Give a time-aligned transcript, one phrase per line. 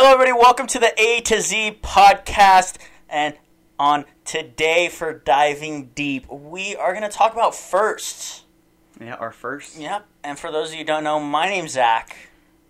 [0.00, 0.32] Hello, everybody.
[0.32, 2.76] Welcome to the A to Z podcast.
[3.08, 3.34] And
[3.80, 8.44] on today for diving deep, we are going to talk about firsts.
[9.00, 9.76] Yeah, our first.
[9.76, 10.06] Yep.
[10.22, 12.16] And for those of you who don't know, my name's Zach.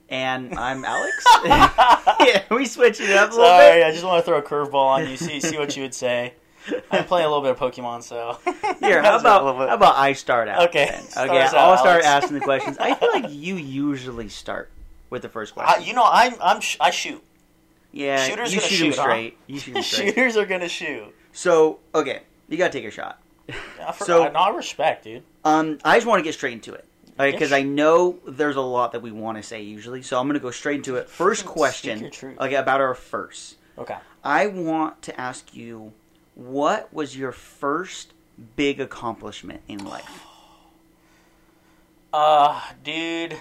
[0.08, 1.22] And I'm Alex.
[1.44, 3.86] yeah, we switch it up a little Sorry, bit.
[3.86, 5.18] I just want to throw a curveball on you.
[5.18, 6.32] See, see what you would say.
[6.90, 8.38] I'm playing a little bit of Pokemon, so
[8.80, 10.70] Here, how about how about I start out?
[10.70, 11.28] Okay, then?
[11.28, 12.78] Okay, I'll start asking the questions.
[12.78, 14.70] I feel like you usually start
[15.10, 15.84] with the first I, question.
[15.84, 17.22] you know, I'm, I'm sh- I shoot.
[17.92, 19.02] yeah, shooter's you gonna shoot shoot, huh?
[19.02, 19.38] straight.
[19.46, 20.08] You shoot 'em straight.
[20.14, 21.14] Shooters are gonna shoot.
[21.32, 23.20] So, okay, you gotta take a shot.
[23.82, 25.22] I for, So- I, no, I respect, dude.
[25.44, 26.84] Um, I just want to get straight into it
[27.16, 27.52] because Yes.
[27.52, 30.02] I know there's a lot that we want to say usually.
[30.02, 31.08] So I'm gonna go straight into it.
[31.08, 33.56] First question, okay, about our first.
[33.78, 33.96] Okay.
[34.22, 35.92] I want to ask you,
[36.34, 38.12] what was your first
[38.56, 40.24] big accomplishment in life?
[42.12, 43.36] Uh, dude.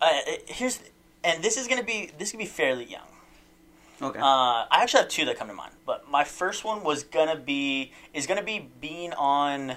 [0.00, 0.08] Uh,
[0.46, 0.80] here's,
[1.24, 3.06] and this is gonna be this could be fairly young.
[4.02, 4.18] Okay.
[4.18, 7.36] Uh, I actually have two that come to mind, but my first one was gonna
[7.36, 9.76] be is gonna be being on.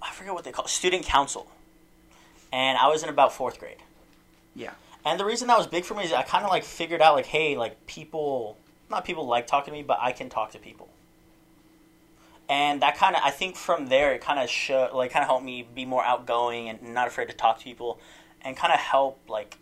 [0.00, 1.46] I forget what they call it, student council,
[2.52, 3.78] and I was in about fourth grade.
[4.54, 4.72] yeah.
[5.04, 7.14] And the reason that was big for me is I kind of like figured out
[7.14, 8.56] like, hey, like people,
[8.88, 10.88] not people like talking to me, but I can talk to people.
[12.48, 15.28] And that kind of, I think from there, it kind of show, like, kind of
[15.28, 17.98] helped me be more outgoing and not afraid to talk to people,
[18.44, 19.56] and kind of help like,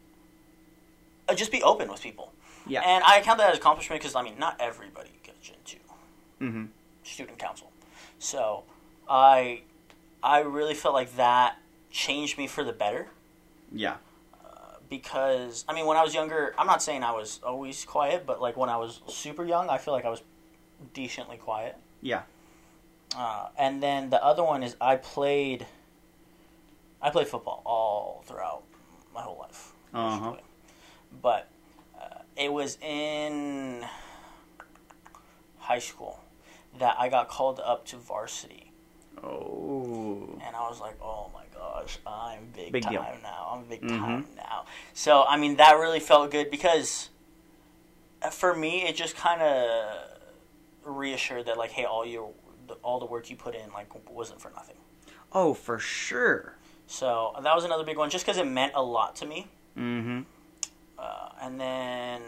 [1.28, 2.32] uh, just be open with people.
[2.66, 2.82] Yeah.
[2.82, 5.78] And I count that as accomplishment because I mean, not everybody gets into
[6.40, 6.64] mm-hmm.
[7.02, 7.70] student council,
[8.18, 8.64] so
[9.08, 9.62] I,
[10.22, 11.56] I really felt like that
[11.90, 13.08] changed me for the better
[13.72, 13.96] Yeah.
[14.88, 18.40] because I mean, when I was younger, I'm not saying I was always quiet, but
[18.40, 20.22] like when I was super young, I feel like I was
[20.94, 21.76] decently quiet.
[22.02, 22.22] Yeah.
[23.16, 25.66] Uh, and then the other one is I played,
[27.02, 28.62] I played football all throughout
[29.20, 29.72] my whole life.
[29.92, 30.36] Uh-huh.
[31.22, 31.48] But
[32.00, 33.84] uh, it was in
[35.58, 36.20] high school
[36.78, 38.72] that I got called up to varsity,
[39.22, 40.28] Oh.
[40.44, 43.04] and I was like, "Oh my gosh, I'm big, Big time deal.
[43.22, 43.50] now.
[43.52, 43.98] I'm big Mhm.
[43.98, 44.64] time now."
[44.94, 47.10] So I mean, that really felt good because
[48.22, 50.06] uh, for me, it just kind of
[50.84, 52.32] reassured that like, hey, all your
[52.82, 54.76] all the work you put in like wasn't for nothing.
[55.32, 56.54] Oh, for sure.
[56.90, 59.46] So that was another big one, just because it meant a lot to me.
[59.78, 60.22] Mm-hmm.
[60.98, 62.20] Uh, and then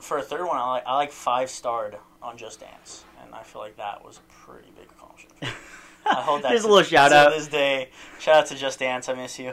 [0.00, 3.42] for a third one, I like I like five starred on Just Dance, and I
[3.42, 5.52] feel like that was a pretty big accomplishment.
[6.06, 7.32] I hold that Just a little shout to out.
[7.32, 7.88] this day.
[8.20, 9.08] Shout out to Just Dance.
[9.08, 9.52] I miss you.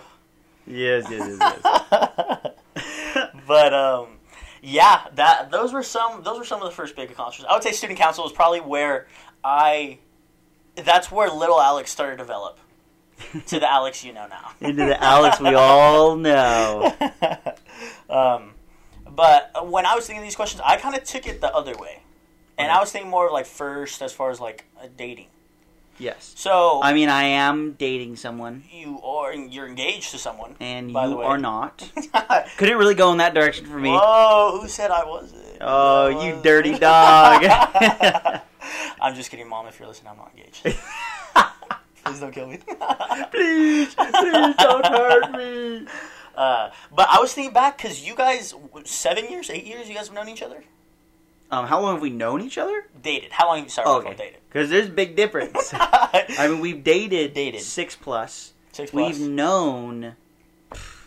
[0.67, 3.29] Yes, yes, yes, yes.
[3.47, 4.19] but um,
[4.61, 7.49] yeah, that those were some those were some of the first big accomplishments.
[7.49, 9.07] I would say student council was probably where
[9.43, 9.97] I.
[10.75, 12.59] That's where little Alex started to develop
[13.47, 14.51] to the Alex you know now.
[14.61, 16.93] Into the Alex we all know.
[18.09, 18.51] um,
[19.09, 22.01] but when I was thinking these questions, I kind of took it the other way,
[22.57, 24.65] and I was thinking more of like first as far as like
[24.97, 25.27] dating.
[25.99, 26.33] Yes.
[26.35, 31.07] So I mean, I am dating someone, you are you're engaged to someone, and By
[31.07, 31.25] the you way.
[31.25, 31.89] are not.
[32.57, 33.89] Could it really go in that direction for me.
[33.93, 35.57] Oh, who said I wasn't?
[35.61, 37.43] Oh, I you dirty dog.
[38.99, 39.67] I'm just kidding, mom.
[39.67, 40.77] If you're listening, I'm not engaged.
[42.05, 42.57] Please don't kill me.
[43.31, 45.87] please, please don't hurt me.
[46.35, 48.55] Uh, but I was thinking back because you guys,
[48.85, 50.63] seven years, eight years, you guys have known each other,
[51.51, 52.87] Um, how long have we known each other?
[53.03, 53.31] dated.
[53.31, 54.15] How long have you started Oh, okay.
[54.15, 54.39] dated?
[54.49, 55.69] Because there's a big difference.
[55.75, 57.61] I mean, we've dated, Dated.
[57.61, 58.53] six plus.
[58.71, 59.19] Six plus.
[59.19, 60.15] We've known
[60.71, 61.05] pff,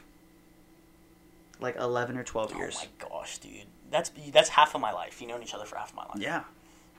[1.60, 2.76] like eleven or twelve oh years.
[2.80, 5.20] Oh my gosh, dude, that's that's half of my life.
[5.20, 6.18] You've known each other for half of my life.
[6.20, 6.44] Yeah.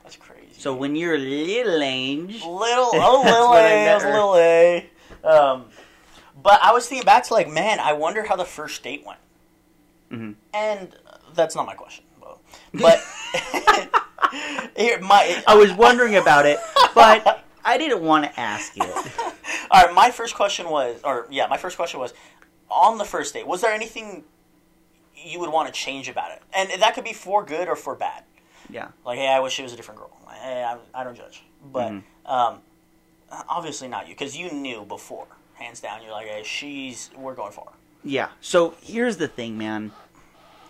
[0.07, 0.47] That's crazy.
[0.57, 2.45] So when you're little age, little,
[2.93, 4.89] oh, little what I A, little A.
[5.23, 5.65] Um,
[6.41, 9.19] but I was thinking back to like, man, I wonder how the first date went.
[10.11, 10.35] Mhm.
[10.53, 10.95] And
[11.33, 12.39] that's not my question, but,
[12.73, 13.03] but
[14.77, 16.57] here, my I was wondering about it,
[16.95, 18.83] but I didn't want to ask it.
[19.71, 19.93] all right.
[19.93, 22.13] My first question was, or yeah, my first question was,
[22.71, 24.23] on the first date, was there anything
[25.13, 26.41] you would want to change about it?
[26.53, 28.23] And that could be for good or for bad.
[28.69, 28.89] Yeah.
[29.05, 30.11] Like, hey, I wish it was a different girl.
[30.25, 32.03] Like, hey, I, I don't judge, but Mhm.
[32.25, 32.59] um,
[33.49, 36.01] obviously not you because you knew before, hands down.
[36.01, 37.65] You're like, hey, she's we're going for.
[37.65, 37.77] her.
[38.03, 38.29] Yeah.
[38.41, 39.91] So here's the thing, man.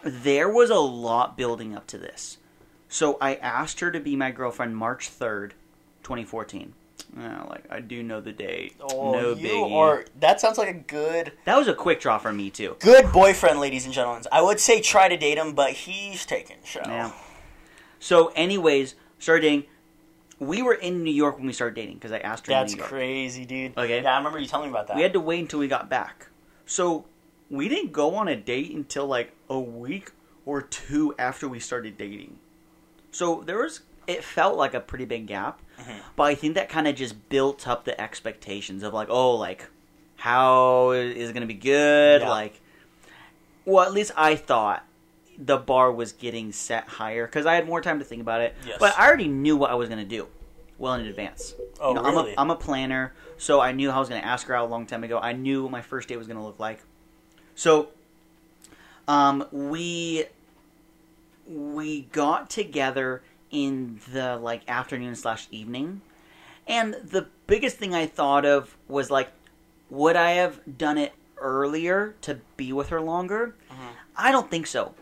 [0.04, 2.38] There was a lot building up to this.
[2.90, 5.52] So I asked her to be my girlfriend March 3rd,
[6.04, 6.74] 2014.
[7.20, 8.76] Yeah, like I do know the date.
[8.80, 9.76] Oh, no you biggie.
[9.76, 10.06] are.
[10.20, 12.76] That sounds like a good, That was a quick draw for me too.
[12.80, 14.24] good boyfriend, ladies and gentlemen.
[14.32, 16.58] I would say try to date him, but he's taken.
[16.66, 17.12] So Yeah.
[18.00, 19.64] So, anyways, started dating.
[20.40, 22.54] We were in New York when we started dating because I asked her.
[22.54, 22.90] that's in New York.
[22.92, 23.76] crazy, dude.
[23.78, 24.04] Okay.
[24.04, 24.96] Yeah, I remember you telling me about that.
[24.96, 26.28] We had to wait until we got back.
[26.66, 27.06] So
[27.50, 30.12] we didn't go on a date until like a week
[30.46, 32.38] or two after we started dating.
[33.12, 35.96] So there was it felt like a pretty big gap, Mhm.
[36.16, 39.66] but I think that kind of just built up the expectations of like, oh, like
[40.18, 42.22] how is it going to be good?
[42.22, 42.30] Yeah.
[42.30, 42.62] Like,
[43.66, 44.86] well, at least I thought
[45.38, 48.56] the bar was getting set higher because I had more time to think about it.
[48.66, 48.78] Yes.
[48.80, 50.28] But I already knew what I was going to do
[50.80, 51.54] well in advance.
[51.80, 52.32] Oh, You know, really?
[52.32, 54.66] I'm a, I'm a planner, so I knew I was going to ask her out
[54.68, 55.20] a long time ago.
[55.20, 56.82] I knew what my first date was going to look like.
[57.56, 57.90] So,
[59.08, 60.26] um, we
[61.48, 66.02] we got together in the like afternoon slash evening,
[66.68, 69.30] and the biggest thing I thought of was like,
[69.90, 73.56] would I have done it earlier to be with her longer?
[73.72, 73.76] Mhm.
[74.16, 74.94] I don't think so.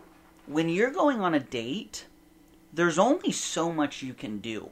[0.46, 2.06] When you're going on a date,
[2.72, 4.70] there's only so much you can do,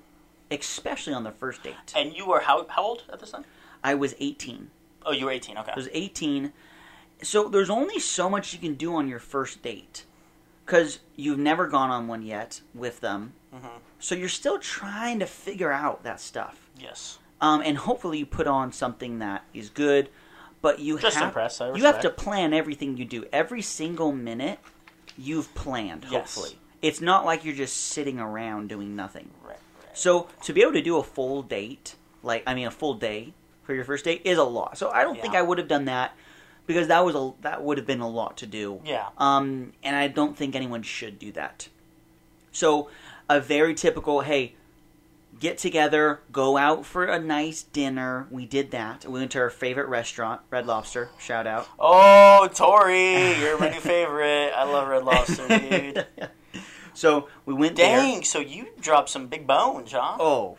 [0.50, 1.74] especially on the first date.
[1.96, 3.44] And you were how how old at this time?
[3.82, 4.70] I was 18.
[5.06, 5.58] Oh, you were eighteen.
[5.58, 5.72] Okay.
[5.72, 6.52] I was 18.
[7.22, 10.04] So there's only so much you can do on your first date
[10.64, 13.34] because you've never gone on one yet with them.
[13.52, 13.66] hmm
[13.98, 16.70] So you're still trying to figure out that stuff.
[16.78, 17.18] Yes.
[17.40, 20.08] Um, and hopefully you put on something that is good,
[20.62, 21.60] but you Just have impress.
[21.60, 23.26] I you have to plan everything you do.
[23.32, 24.58] Every single minute
[25.18, 26.06] you've planned.
[26.10, 26.34] Yes.
[26.34, 29.30] Hopefully, it's not like you're just sitting around doing nothing.
[29.42, 29.50] Right.
[29.50, 29.98] right.
[29.98, 33.32] So to be able to do a full date, like I mean a full day
[33.62, 34.76] for your first date, is a lot.
[34.76, 36.14] So I don't think I would have done that
[36.66, 38.80] because that was a that would have been a lot to do.
[38.84, 39.08] Yeah.
[39.18, 41.68] Um, and I don't think anyone should do that.
[42.52, 42.88] So
[43.28, 44.54] a very typical hey.
[45.40, 48.28] Get together, go out for a nice dinner.
[48.30, 49.04] We did that.
[49.04, 51.10] We went to our favorite restaurant, Red Lobster.
[51.18, 51.68] Shout out.
[51.78, 54.52] Oh, Tori, you're my new favorite.
[54.54, 56.06] I love Red Lobster, dude.
[56.94, 57.98] so we went there.
[57.98, 60.16] Dang, so you dropped some big bones, huh?
[60.20, 60.56] Oh,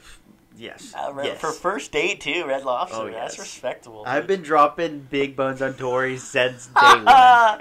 [0.58, 0.94] yes.
[0.96, 1.40] Uh, yes.
[1.40, 2.98] For first date too, Red Lobster.
[2.98, 3.40] Oh, That's yes.
[3.40, 4.04] respectable.
[4.06, 7.08] I've been dropping big bones on Tori since day one,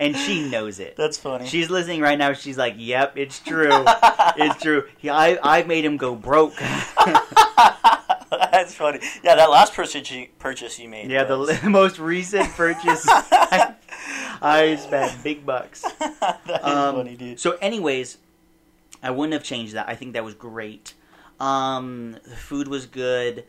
[0.01, 0.97] and she knows it.
[0.97, 1.47] That's funny.
[1.47, 2.33] She's listening right now.
[2.33, 3.71] She's like, "Yep, it's true.
[4.37, 4.85] it's true.
[4.99, 6.55] He, I I made him go broke.
[8.31, 9.01] That's funny.
[9.23, 11.11] Yeah, that last purchase you, purchase you made.
[11.11, 13.05] yeah, the was- li- most recent purchase.
[13.09, 15.83] I spent big bucks.
[15.83, 17.41] that is Um, funny, dude.
[17.41, 18.19] So, anyways,
[19.03, 19.89] I wouldn't have changed that.
[19.89, 20.95] I think that was great.
[21.41, 23.45] Um, the food was good.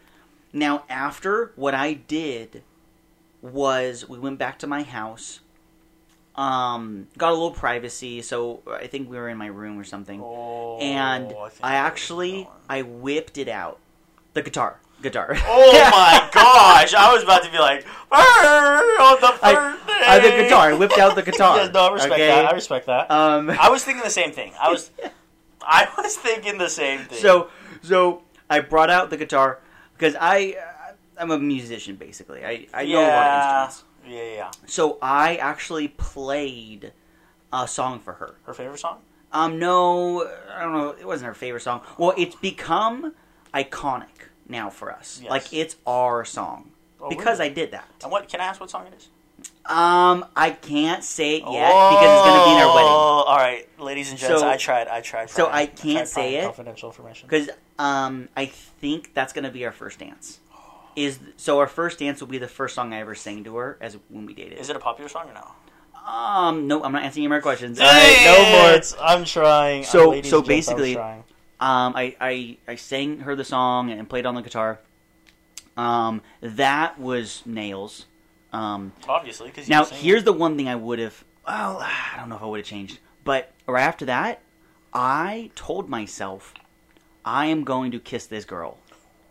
[0.53, 2.63] Now, after what I did
[3.41, 5.41] was we went back to my house.
[6.35, 10.21] Um, got a little privacy, so I think we were in my room or something.
[10.21, 12.57] Oh, and think I actually this is going.
[12.69, 13.79] I whipped it out,
[14.33, 15.29] the guitar, guitar.
[15.45, 16.93] Oh my gosh!
[16.93, 19.93] I was about to be like, on the I- first day.
[20.07, 20.71] I, the guitar.
[20.71, 21.55] I whipped out the guitar.
[21.57, 22.27] yes, no, I respect okay?
[22.27, 22.45] that.
[22.45, 23.09] I respect that.
[23.11, 24.51] Um, I was thinking the same thing.
[24.59, 24.91] I was,
[25.61, 27.17] I was thinking the same thing.
[27.19, 27.49] So
[27.87, 29.59] so I brought out the guitar
[29.97, 32.45] because I uh, I'm a musician basically.
[32.45, 33.83] I I know a lot of instruments.
[34.07, 34.51] yeah, yeah, yeah.
[34.65, 36.93] So I actually played
[37.53, 38.35] a song for her.
[38.43, 38.99] Her favorite song?
[39.31, 41.81] Um no, I don't know, it wasn't her favorite song.
[41.97, 43.13] Well, it's become
[43.53, 45.19] iconic now for us.
[45.21, 45.29] Yes.
[45.29, 47.51] Like it's our song Oh, because really?
[47.51, 47.87] I did that.
[48.03, 48.27] And what?
[48.29, 49.09] Can I ask what song it is?
[49.67, 52.91] Um I can't say it yet because it's going to be in our wedding.
[52.91, 54.87] Oh, All right, ladies and gents, So- I tried.
[54.87, 55.29] I tried.
[55.29, 56.43] so I can't tried say it?
[56.43, 57.27] Confidential information.
[57.27, 60.39] Because um, I think that's gonna be our first dance.
[60.95, 63.77] Is so our first dance will be the first song I ever sang to her
[63.81, 64.59] as when we dated.
[64.59, 65.51] Is it a popular song or no?
[66.09, 67.79] Um, no, I'm not answering any more questions.
[67.79, 68.69] All right, no more.
[68.69, 69.83] It's- I'm trying.
[69.83, 71.23] So- Ladies so and gents, I was basically- trying.
[71.59, 74.79] Um, I, I I sang her the song and played on the guitar.
[75.77, 78.05] Um, that was nails.
[78.55, 81.23] Um, obviously, because now here's the one thing I would have.
[81.45, 84.41] Well, I don't know if I would have changed, but right after that,
[84.93, 86.53] I told myself
[87.25, 88.77] I am going to kiss this girl.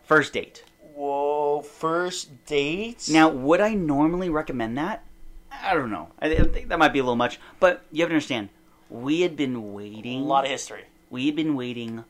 [0.05, 0.65] First date.
[0.95, 3.09] Whoa, first date?
[3.11, 5.03] Now, would I normally recommend that?
[5.51, 6.09] I don't know.
[6.21, 8.51] I, think that might be a little much, but you have to understand.
[8.91, 10.21] We had been waiting.
[10.21, 10.85] a lot of history.
[11.09, 12.05] we had been waiting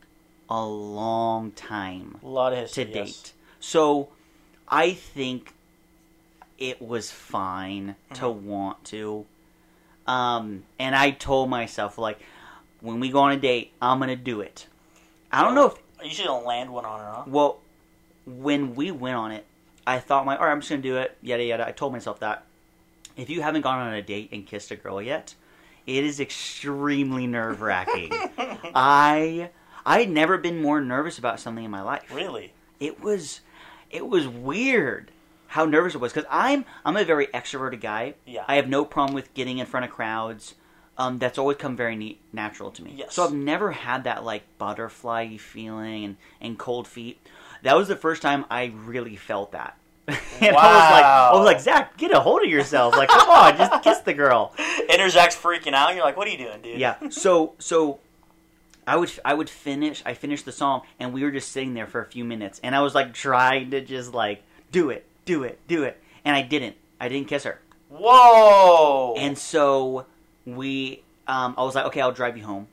[0.51, 2.85] a long time A lot of history.
[2.87, 3.07] to date.
[3.07, 3.33] yes.
[3.61, 4.09] So,
[4.69, 5.54] I think
[6.59, 8.47] it was fine to Mm-hmm.
[8.49, 9.27] want to.
[10.07, 12.21] Um, and I told myself like,
[12.81, 14.67] when we go on a date, I'm gonna do it.
[15.33, 17.23] I don't know if You should land one on her, huh?
[17.27, 17.61] well,
[18.27, 19.45] when we went on it,
[19.87, 21.17] I thought my, all right, I'm just gonna do it.
[21.23, 21.67] Yada yada.
[21.67, 22.45] I told myself that.
[23.17, 25.35] If you haven't gone on a date and kissed a girl yet,
[25.87, 28.13] it is extremely nerve wracking.
[28.75, 29.51] I
[29.87, 32.03] I had never been more nervous about something in my life.
[32.13, 32.53] Really?
[32.81, 33.41] It was
[33.91, 35.11] it was weird
[35.55, 38.15] how nervous it was because I'm I'm a very extroverted guy.
[38.27, 38.45] Yeah.
[38.49, 40.57] I have no problem with getting in front of crowds.
[40.99, 42.95] Um, that's always come very neat, natural to me.
[42.97, 43.15] Yes.
[43.15, 47.25] So I've never had that like butterfly feeling and, and cold feet.
[47.63, 49.77] That was the first time I really felt that.
[50.09, 52.97] and I was like, I was like, Zach, get a hold of yourself.
[52.97, 54.55] Like, come on, just kiss the girl.
[54.89, 55.95] Enter Zach's freaking out.
[55.95, 56.81] You're like, what are you doing, dude?
[56.81, 56.97] Yeah.
[57.11, 58.01] So so
[58.89, 61.87] I would I would finish I finished the song and we were just sitting there
[61.87, 64.43] for a few minutes and I was like trying to just like
[64.73, 66.01] do it, do it, do it.
[66.25, 66.77] And I didn't.
[67.01, 67.61] I didn't kiss her.
[67.89, 69.15] Whoa.
[69.19, 70.07] And so
[70.47, 72.69] we um I was like, okay, I'll drive you home.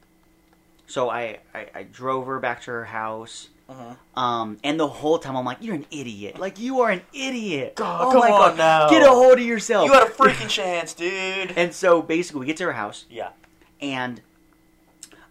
[0.88, 3.48] So I, I, I drove her back to her house.
[3.70, 3.96] Mhm.
[4.20, 6.38] Um, and the whole time I'm like, you're an idiot.
[6.40, 7.76] Like you are an idiot.
[7.76, 8.90] God, oh come my on god, now.
[8.90, 9.86] get a hold of yourself.
[9.86, 11.52] you had a freaking chance, dude.
[11.56, 13.06] and so basically, we get to her house.
[13.10, 13.30] Yeah.
[13.82, 14.20] and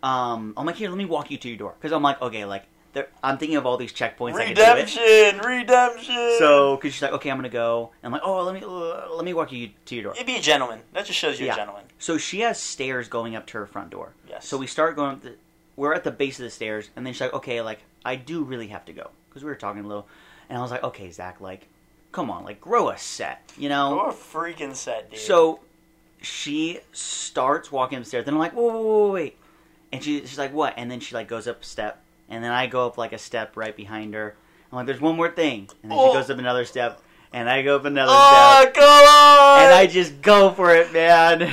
[0.02, 2.46] um, I'm like, here, let me walk you to your door, because I'm like, okay,
[2.46, 4.34] like, there, I'm thinking of all these checkpoints.
[4.34, 6.36] Redemption, redemption.
[6.38, 7.90] So, because she's like, okay, I'm gonna go.
[8.02, 10.14] And I'm like, oh, let me uh, let me walk you to your door.
[10.14, 10.80] It'd be a gentleman.
[10.92, 11.54] That just shows you're Yeah.
[11.54, 11.84] a gentleman.
[11.98, 14.12] So she has stairs going up to her front door.
[14.28, 14.46] Yes.
[14.46, 15.34] So we start going up the,
[15.76, 18.42] we're at the base of the stairs, and then she's like, okay, like, I do
[18.42, 19.10] really have to go.
[19.28, 20.08] Because we were talking a little.
[20.48, 21.68] And I was like, okay, Zach, like,
[22.10, 23.94] come on, like, grow a set, you know?
[23.94, 25.20] You're a freaking set, dude.
[25.20, 25.60] So
[26.20, 28.24] she starts walking upstairs.
[28.24, 29.36] Then I'm like, whoa, whoa, whoa, whoa, wait.
[29.92, 30.74] And she, she's like, what?
[30.76, 32.02] And then she, like, goes up a step.
[32.30, 34.36] And then I go up, like, a step right behind her.
[34.70, 35.68] I'm like, there's one more thing.
[35.82, 36.08] And then Oh.
[36.12, 37.02] she goes up another step.
[37.32, 38.74] And I go up another oh, step.
[38.74, 39.62] come on.
[39.64, 41.42] And I just go for it, man.
[41.42, 41.50] And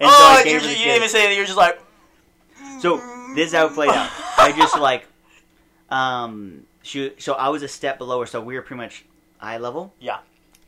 [0.00, 1.36] so oh, just, you didn't even say that.
[1.36, 1.80] You're just like.
[2.80, 2.96] So
[3.34, 4.10] this is how it played out.
[4.36, 5.06] I just like,
[5.88, 7.12] um, she.
[7.18, 9.04] So I was a step below her, so we were pretty much
[9.40, 9.94] eye level.
[10.00, 10.18] Yeah.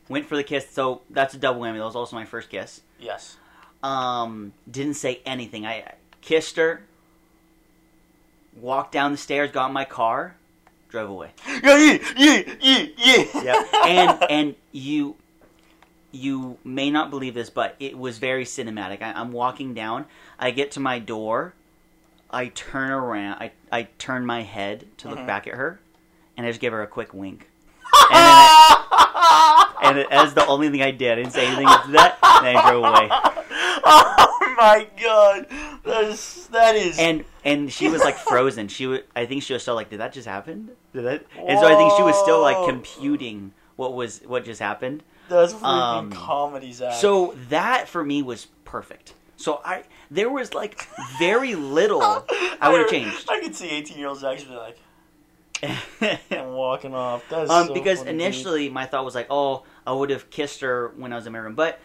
[0.09, 0.67] Went for the kiss.
[0.69, 1.77] So that's a double whammy.
[1.77, 2.81] That was also my first kiss.
[2.99, 3.35] Yes.
[3.83, 5.65] Um, didn't say anything.
[5.65, 6.83] I kissed her.
[8.61, 10.35] Walked down the stairs, got in my car,
[10.89, 11.31] drove away.
[11.63, 13.41] Yeah, yeah, yeah, yeah.
[13.43, 13.67] Yep.
[13.85, 15.15] and and you
[16.11, 19.01] you may not believe this, but it was very cinematic.
[19.01, 20.05] I, I'm walking down.
[20.39, 21.53] I get to my door.
[22.31, 23.35] I turn around.
[23.39, 25.27] I I turn my head to look Mhm.
[25.27, 25.79] back at her,
[26.35, 27.47] and I just give her a quick wink.
[28.09, 31.67] And, then I, and it, as the only thing I did, I didn't say anything
[31.67, 33.09] after that, and I drove away.
[34.57, 35.47] my god,
[35.83, 36.99] that is that is.
[36.99, 38.67] And and she was like frozen.
[38.67, 39.01] She was.
[39.15, 40.71] I think she was still like, "Did that just happen?
[40.93, 44.59] Did that?" And so I think she was still like computing what was what just
[44.59, 45.03] happened.
[45.29, 46.95] that's freaking um, comedy, Zach.
[46.95, 49.13] So that for me was perfect.
[49.37, 50.87] So I there was like
[51.19, 52.01] very little
[52.59, 53.29] I would have changed.
[53.29, 54.79] I could see 18 year olds actually like,
[56.31, 57.23] I'm walking off.
[57.29, 58.21] That's um, so because funny, dude.
[58.21, 61.33] initially my thought was like, oh, I would have kissed her when I was in
[61.33, 61.79] my room, but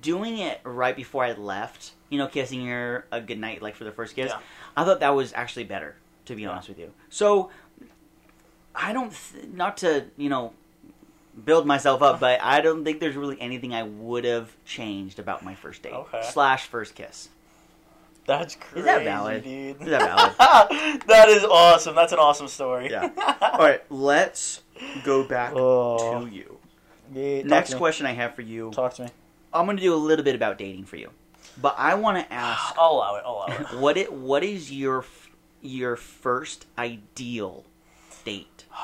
[0.00, 3.84] doing it right before I left, you know, kissing her a good night, like for
[3.84, 4.38] the first kiss, Yeah.
[4.76, 5.96] I thought that was actually better,
[6.26, 6.92] to be honest with you.
[7.10, 7.50] So
[8.74, 10.52] I don't, th- not to you know,
[11.44, 15.44] build myself up, but I don't think there's really anything I would have changed about
[15.44, 16.20] my first date Okay.
[16.24, 17.28] slash first kiss.
[18.24, 19.42] That's crazy, Is that valid?
[19.42, 19.82] dude.
[19.82, 20.00] Is that
[20.38, 21.02] valid?
[21.08, 21.94] that is awesome.
[21.96, 22.88] That's an awesome story.
[22.90, 23.10] Yeah.
[23.40, 24.62] All right, let's
[25.04, 26.24] go back Oh.
[26.24, 26.58] to you.
[27.12, 28.70] Yeah, Next to question I have for you.
[28.70, 29.08] Talk to me.
[29.54, 31.10] I'm going to do a little bit about dating for you,
[31.60, 33.22] but I want to ask I'll allow it.
[33.26, 33.78] I'll allow it.
[33.78, 35.04] what it what is your
[35.60, 37.64] your first ideal
[38.24, 38.64] date?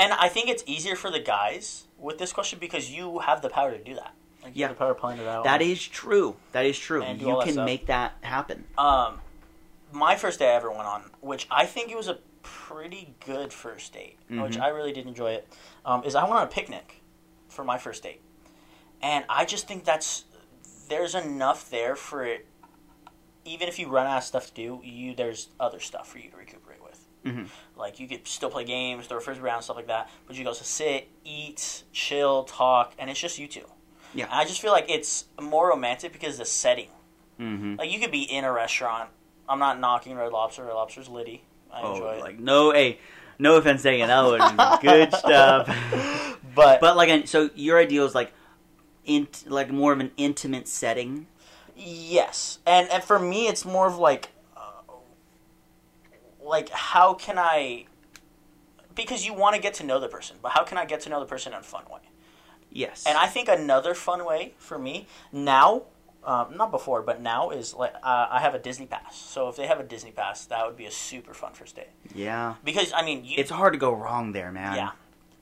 [0.00, 3.48] And I think it's easier for the guys with this question because you have the
[3.48, 4.14] power to do that.
[4.44, 4.68] Like, you Yeah.
[4.68, 5.42] have the power to plan it out.
[5.42, 6.36] That is true.
[6.52, 7.02] That is true.
[7.02, 8.64] And You all that can make that happen.
[8.78, 9.20] Um,
[9.90, 13.52] my first date I ever went on, which I think it was a pretty good
[13.52, 14.60] first date, which Mhm.
[14.62, 15.48] I really did enjoy it,
[15.84, 17.02] um, is I went on a picnic
[17.48, 18.20] for my first date,
[19.02, 20.24] and I just think that's
[20.88, 22.46] there's enough there for it.
[23.44, 26.30] Even if you run out of stuff to do, you there's other stuff for you
[26.30, 27.06] to recuperate with.
[27.24, 27.48] Mhm.
[27.76, 30.10] Like you could still play games, throw a frisbee around, stuff like that.
[30.26, 33.64] But you go to sit, eat, chill, talk, and it's just you two.
[34.14, 34.24] Yeah.
[34.26, 36.88] And I just feel like it's more romantic because the setting.
[37.40, 37.76] Mm-hmm.
[37.76, 39.10] Like you could be in a restaurant.
[39.48, 40.64] I'm not knocking Red Lobster.
[40.64, 41.42] Red Lobster's litty.
[41.72, 42.20] I Oh, enjoy it.
[42.20, 42.98] like no, hey,
[43.38, 44.08] no offense taken.
[44.08, 45.66] That was good stuff.
[46.54, 48.32] but But like, so your ideal is like,
[49.08, 51.26] int like more of an intimate setting.
[51.76, 54.60] yes, and and for me, it's more of like, uh,
[56.42, 57.86] like how can I?
[58.94, 61.08] Because you want to get to know the person, but how can I get to
[61.08, 62.00] know the person in a fun way?
[62.70, 63.04] Yes.
[63.06, 65.84] And I think another fun way for me now,
[66.24, 69.16] um, not before, but now is like uh, I have a Disney pass.
[69.16, 71.88] So if they have a Disney pass, that would be a super fun first date.
[72.14, 74.74] yeah, Because I mean, you, it's hard to go wrong there, man.
[74.76, 74.90] Yeah,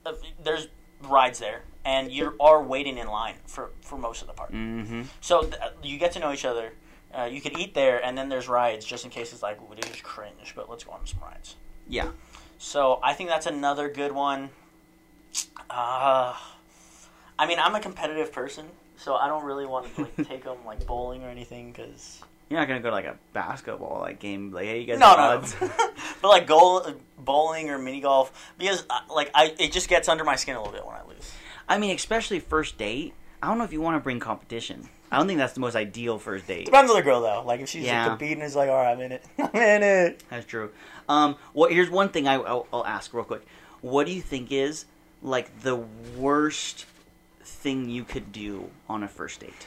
[0.04, 0.12] Uh,
[0.44, 0.68] there's
[1.10, 4.52] rides there, and you are waiting in line for for most of the park.
[4.52, 5.02] Mm-hmm.
[5.20, 6.72] So th- you get to know each other.
[7.16, 9.74] Uh, you could eat there, and then there's rides just in case it's like, ooh,
[9.74, 11.56] this is cringe, but let's go on some rides.
[11.88, 12.10] Yeah.
[12.58, 14.50] So I think that's another good one.
[15.70, 16.34] Uh,
[17.38, 20.58] I mean, I'm a competitive person, so I don't really want to like take them
[20.66, 24.52] like bowling or anything because You're not gonna go to like a basketball like game.
[24.52, 25.68] Like, hey, you guys no, no,
[26.22, 26.86] but like goal,
[27.18, 30.58] bowling or mini golf because uh, like I it just gets under my skin a
[30.60, 31.32] little bit when I lose.
[31.68, 33.14] I mean, especially first date.
[33.42, 34.88] I don't know if you want to bring competition.
[35.10, 36.64] I don't think that's the most ideal first date.
[36.66, 37.42] Depends on the girl though.
[37.44, 38.02] Like if she's Yeah.
[38.02, 39.24] like, competing, it's like, all right, I'm in it.
[39.38, 40.22] I'm in it.
[40.30, 40.70] That's true.
[41.08, 43.44] Um, well, here's one thing I, I'll, I'll ask real quick.
[43.82, 44.86] What do you think is
[45.22, 45.76] like the
[46.16, 46.86] worst
[47.42, 49.66] thing you could do on a first date?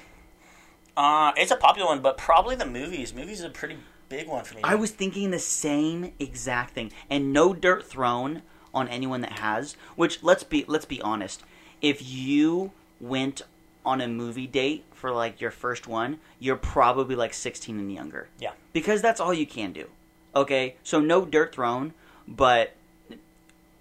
[0.99, 3.13] Uh, it's a popular one, but probably the movies.
[3.13, 3.77] Movies is a pretty
[4.09, 4.61] big one for me.
[4.65, 8.41] I was thinking the same exact thing, and no dirt thrown
[8.73, 9.77] on anyone that has.
[9.95, 11.41] Which let's be let's be honest.
[11.81, 13.43] If you went
[13.85, 18.27] on a movie date for like your first one, you're probably like 16 and younger.
[18.37, 18.51] Yeah.
[18.73, 19.87] Because that's all you can do.
[20.35, 21.93] Okay, so no dirt thrown,
[22.27, 22.75] but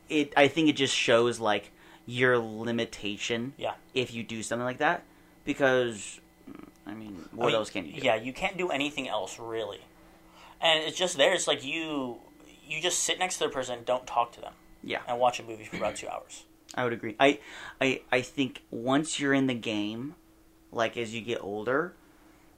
[0.08, 0.32] it.
[0.36, 1.72] I think it just shows like
[2.06, 3.54] your limitation.
[3.56, 3.72] Yeah.
[3.92, 5.02] If you do something like that,
[5.44, 6.20] because
[6.88, 8.06] I mean, what I mean, else can you do?
[8.06, 9.80] Yeah, you can't do anything else really,
[10.60, 11.34] and it's just there.
[11.34, 12.18] It's like you
[12.66, 14.52] you just sit next to the person, and don't talk to them,
[14.82, 15.00] Yeah.
[15.08, 16.44] and watch a movie for about two hours.
[16.74, 17.16] I would agree.
[17.18, 17.38] I,
[17.80, 20.14] I, I think once you're in the game,
[20.70, 21.94] like as you get older,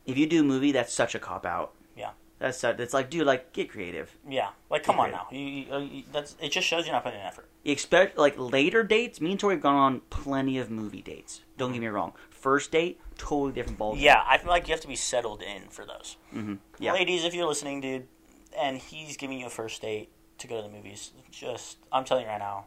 [0.07, 1.75] if you do a movie, that's such a cop out.
[1.97, 2.11] Yeah.
[2.41, 4.17] That's such, it's like, dude, like get creative.
[4.29, 5.17] Yeah, like come on Okay.
[5.17, 5.27] now.
[5.31, 6.51] You, you, uh, you, that's it.
[6.51, 7.49] Just shows you're not putting in effort.
[7.63, 9.21] You expect like later dates.
[9.21, 11.43] Me and Tori have gone on plenty of movie dates.
[11.57, 12.15] Don't get me wrong.
[12.31, 13.97] First date, totally different ball.
[13.97, 16.17] Yeah, I feel like you have to be settled in for those.
[16.35, 16.59] Mhm.
[16.79, 16.93] Yeah.
[16.95, 18.09] Ladies, if you're listening, dude,
[18.57, 22.25] and he's giving you a first date to go to the movies, just I'm telling
[22.25, 22.67] you right now,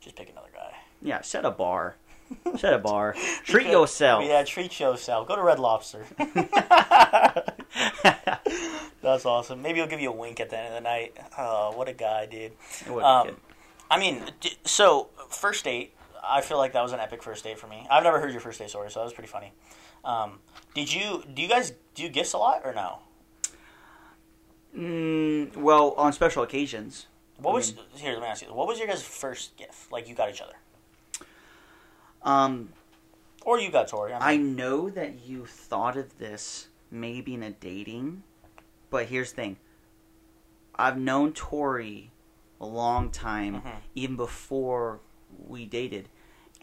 [0.00, 0.74] just pick another guy.
[1.00, 1.20] Yeah.
[1.22, 1.96] Set a bar.
[2.58, 3.14] Set a bar.
[3.44, 4.24] Treat yourself.
[4.24, 5.26] Yeah, treat yourself.
[5.28, 6.04] Go to Red Lobster.
[9.00, 9.62] That's awesome.
[9.62, 11.16] Maybe he'll give you a wink at the end of the night.
[11.38, 12.52] Oh, what a guy, dude.
[12.84, 13.36] It would be Um.
[13.90, 14.22] I mean,
[14.64, 15.94] so first date.
[16.22, 17.86] I feel like that was an epic first date for me.
[17.90, 19.52] I've never heard your first date story, so that was pretty funny.
[20.04, 20.40] Um,
[20.74, 21.22] did you?
[21.34, 23.00] Do you guys do gifts a lot or no?
[24.76, 27.06] Mm, well, on special occasions.
[27.38, 28.12] What I was here?
[28.14, 28.52] Let me ask you.
[28.52, 29.90] What was your guys' first gift?
[29.92, 30.54] Like you got each other,
[32.22, 32.70] Um,
[33.44, 34.12] or you got Tori?
[34.12, 38.24] I know that you thought of this maybe in a dating,
[38.90, 39.56] but here's the thing.
[40.74, 42.10] I've known Tori
[42.60, 43.76] a long time, Mhm.
[43.94, 45.00] even before
[45.38, 46.08] we dated,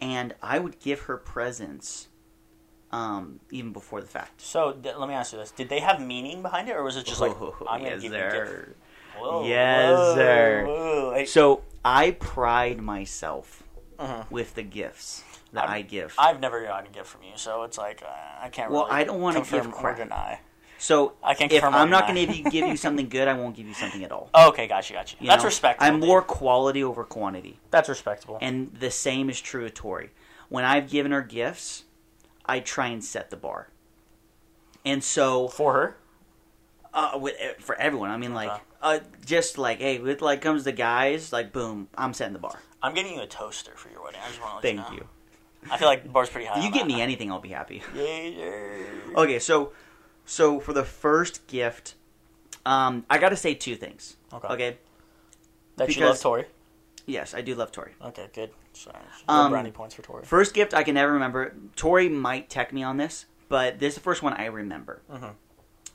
[0.00, 2.08] and I would give her presents
[2.92, 4.40] um, even before the fact.
[4.40, 6.96] So d- let me ask you this: Did they have meaning behind it, or was
[6.96, 8.68] it just like Oh, I'm gonna yes, give you a gift?
[9.18, 10.64] Whoa, Yes, whoa, sir.
[10.66, 11.24] whoa.
[11.24, 13.62] So I pride myself
[13.98, 14.30] Mhm.
[14.30, 16.14] with the gifts that I'm- i give.
[16.18, 18.08] I've never gotten a gift from you, so it's like uh,
[18.44, 18.70] I can't.
[18.70, 20.40] Well, really I don't wanna confirm give or deny.
[20.78, 23.66] So I can if I'm not going to give you something good, I won't give
[23.66, 24.30] you something at all.
[24.34, 25.16] Oh, okay, gotcha, gotcha.
[25.20, 25.48] You That's know?
[25.48, 25.86] respectable.
[25.86, 26.08] I'm dude.
[26.08, 27.58] more quality over quantity.
[27.70, 28.38] That's respectable.
[28.40, 30.10] And the same is true of Tori.
[30.48, 31.84] When I've given her gifts,
[32.44, 33.68] I try and set the bar.
[34.84, 35.96] And so, for her,
[36.94, 38.60] uh, with, for everyone, I mean, like, Okay.
[38.82, 42.60] uh, just like, hey, with like comes the guys, like, boom, I'm setting the bar.
[42.82, 44.20] I'm getting you a toaster for your wedding.
[44.24, 44.98] I just want to Thank you.
[44.98, 45.08] you.
[45.68, 46.64] I feel like the bar's pretty high.
[46.64, 47.82] You get me anything, I'll be happy.
[47.94, 48.84] Yeah, yeah.
[49.16, 49.72] Okay, so,
[50.26, 51.94] so for the first gift,
[52.66, 54.16] um, I got to say two things.
[54.32, 54.48] Okay.
[54.48, 54.78] Okay.
[55.76, 56.44] That you love Tori.
[57.06, 57.92] Yes, I do love Tori.
[58.02, 58.50] Okay, good.
[58.72, 58.96] Sorry.
[59.28, 60.24] No Um, brownie points for Tori.
[60.24, 61.54] First gift I can never remember.
[61.76, 65.02] Tori might tech me on this, but this is the first one I remember.
[65.10, 65.34] Mhm.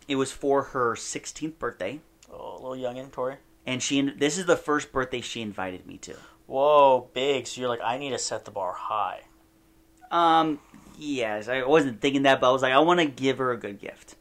[0.08, 2.00] It was for her 16th birthday,
[2.32, 3.38] Oh, a little youngin, Tori.
[3.66, 4.02] and she.
[4.02, 6.16] This is the first birthday she invited me to.
[6.48, 7.46] Whoa, big.
[7.48, 9.22] So you're like, I need to set the bar high.
[10.12, 10.60] Um,
[10.98, 13.58] yes, I wasn't thinking that, but I was like, I want to give her a
[13.58, 14.16] good gift.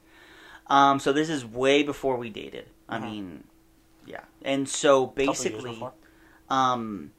[0.70, 2.66] Um, so this is way before we dated.
[2.88, 3.02] I Mhm.
[3.02, 3.44] mean,
[4.06, 5.84] yeah, and so basically,
[6.48, 7.12] um,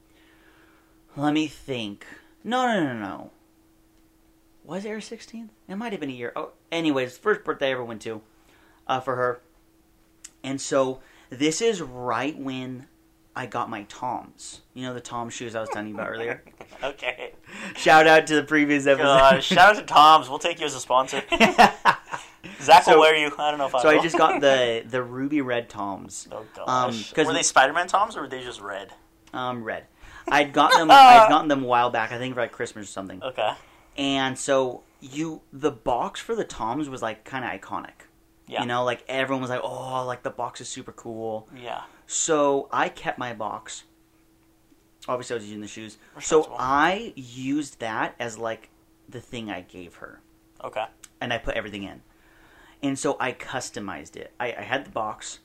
[1.16, 2.06] let me think.
[2.42, 3.30] No, no, no, no.
[4.64, 5.50] Was it her 16th?
[5.68, 6.32] It might have been a year.
[6.34, 8.22] Oh, anyways, first birthday I ever went to,
[8.86, 9.42] uh, for her.
[10.42, 12.88] And so this is right when
[13.34, 14.60] I got my Toms.
[14.74, 16.42] You know the Tom shoes I was telling you about earlier.
[16.84, 17.32] okay.
[17.76, 19.06] Shout out to the previous episode.
[19.06, 20.28] Uh, shout out to Tom's.
[20.28, 21.22] We'll take you as a sponsor.
[22.60, 23.32] Zach So- will wear you.
[23.38, 26.28] I don't know if I so I just got the the ruby red Toms.
[26.30, 28.92] Oh Um, were they Spider-Man Toms or were they just red?
[29.32, 29.86] Um, red.
[30.28, 30.90] I'd gotten them.
[30.90, 32.12] I'd gotten them a while back.
[32.12, 33.22] I think for like Christmas or something.
[33.22, 33.52] Okay.
[33.96, 38.06] And so you, the box for the Toms was like kind of iconic.
[38.46, 38.60] Yeah.
[38.62, 41.82] You know, like everyone was like, "Oh, like the box is super cool." Yeah.
[42.06, 43.84] So I kept my box.
[45.08, 45.98] Obviously, I was using the shoes.
[46.20, 48.70] So I used that as like
[49.08, 50.20] the thing I gave her,
[50.62, 50.84] Okay.
[51.20, 52.02] and I put everything in.
[52.82, 54.32] And so I customized it.
[54.38, 55.40] I, I had the box,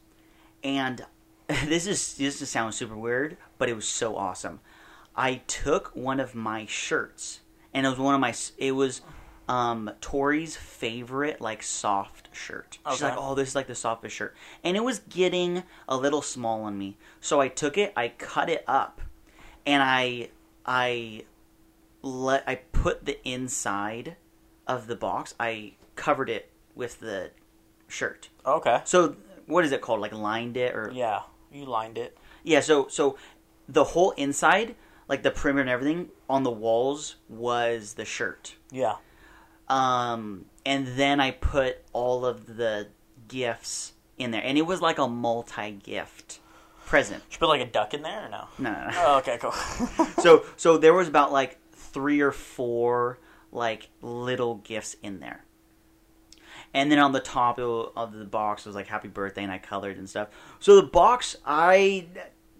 [0.63, 1.05] and
[1.47, 4.59] this is this just sounds super weird, but it was so awesome.
[5.15, 7.39] I took one of my shirts,
[7.73, 8.33] and it was one of my.
[8.57, 9.01] It was
[9.47, 12.77] um, Tori's favorite like soft shirt.
[12.89, 13.09] She's Okay.
[13.11, 16.63] like, "Oh, this is like the softest shirt," and it was getting a little small
[16.63, 16.97] on me.
[17.21, 19.01] So I took it, I cut it up,
[19.65, 20.29] and I
[20.65, 21.23] I
[22.01, 24.15] let I put the inside
[24.67, 25.33] of the box.
[25.39, 27.31] I covered it with the
[27.87, 28.29] shirt.
[28.45, 28.81] Okay.
[28.85, 29.99] So what is it called?
[30.01, 31.21] Like lined it or Yeah,
[31.51, 32.17] you lined it.
[32.43, 32.59] yeah.
[32.59, 33.17] So so
[33.67, 34.75] the whole inside,
[35.07, 38.55] like the perimeter and everything on the walls was the shirt.
[38.71, 38.95] Yeah.
[39.69, 42.87] Um, and then I put all of the
[43.27, 46.39] gifts in there, and it was like a multi-gift
[46.85, 47.23] present.
[47.29, 48.47] Should put like a duck in there or no?
[48.59, 48.91] No, no, no.
[48.95, 49.51] Oh, okay, cool.
[50.23, 53.19] so so there was about like three or four
[53.51, 55.43] like little gifts in there
[56.73, 59.97] and then on the top of the box was like happy birthday and i colored
[59.97, 60.27] and stuff
[60.59, 62.05] so the box i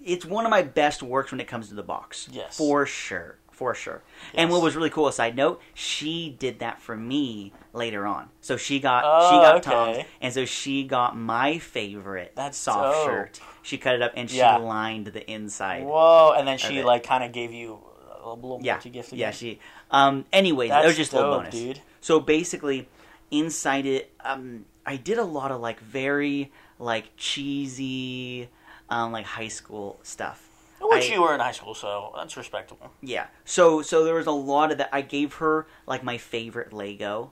[0.03, 2.57] it's one of my best works when it comes to the box Yes.
[2.57, 4.01] for sure for sure
[4.35, 8.29] and what was really cool a side note she did that for me later on
[8.39, 9.71] so she got Oh, she got okay.
[9.71, 13.05] tom's and so she got my favorite That's soft dope.
[13.05, 14.57] shirt she cut it up and she Yeah.
[14.57, 16.33] lined the inside Whoa!
[16.37, 17.79] And then she like kind of gave you
[18.23, 19.13] a little yeah, multi gift.
[19.13, 19.31] yeah.
[19.31, 19.59] She.
[19.89, 20.25] Um.
[20.33, 21.79] Anyway, that was just a little bonus, dude.
[22.01, 22.89] So basically,
[23.31, 28.49] inside it, um, I did a lot of like very like cheesy,
[28.89, 30.46] um, like high school stuff.
[30.81, 32.91] Which I- you were in high school, so that's respectable.
[33.01, 33.27] Yeah.
[33.45, 34.89] So so there was a lot of that.
[34.91, 37.31] I gave her like my favorite Lego.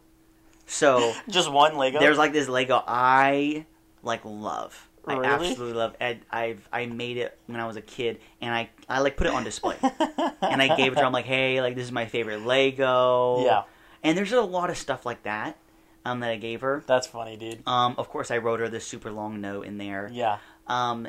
[0.66, 2.00] So Just one Lego.
[2.00, 3.66] there's like this Lego I
[4.04, 4.90] like love.
[5.08, 5.96] I absolutely love.
[6.02, 9.28] I, I've I made it when I was a kid, and I I like put
[9.28, 9.78] it on display,
[10.42, 11.06] and I gave it to her.
[11.06, 13.46] I'm like, hey, like this is my favorite Lego.
[13.46, 13.64] Yeah.
[14.04, 15.58] And there's a lot of stuff like that,
[16.06, 16.84] um, that I gave her.
[16.88, 17.68] That's funny, dude.
[17.68, 20.10] Um, of course, I wrote her this super long note in there.
[20.12, 20.38] Yeah.
[20.68, 21.08] Um,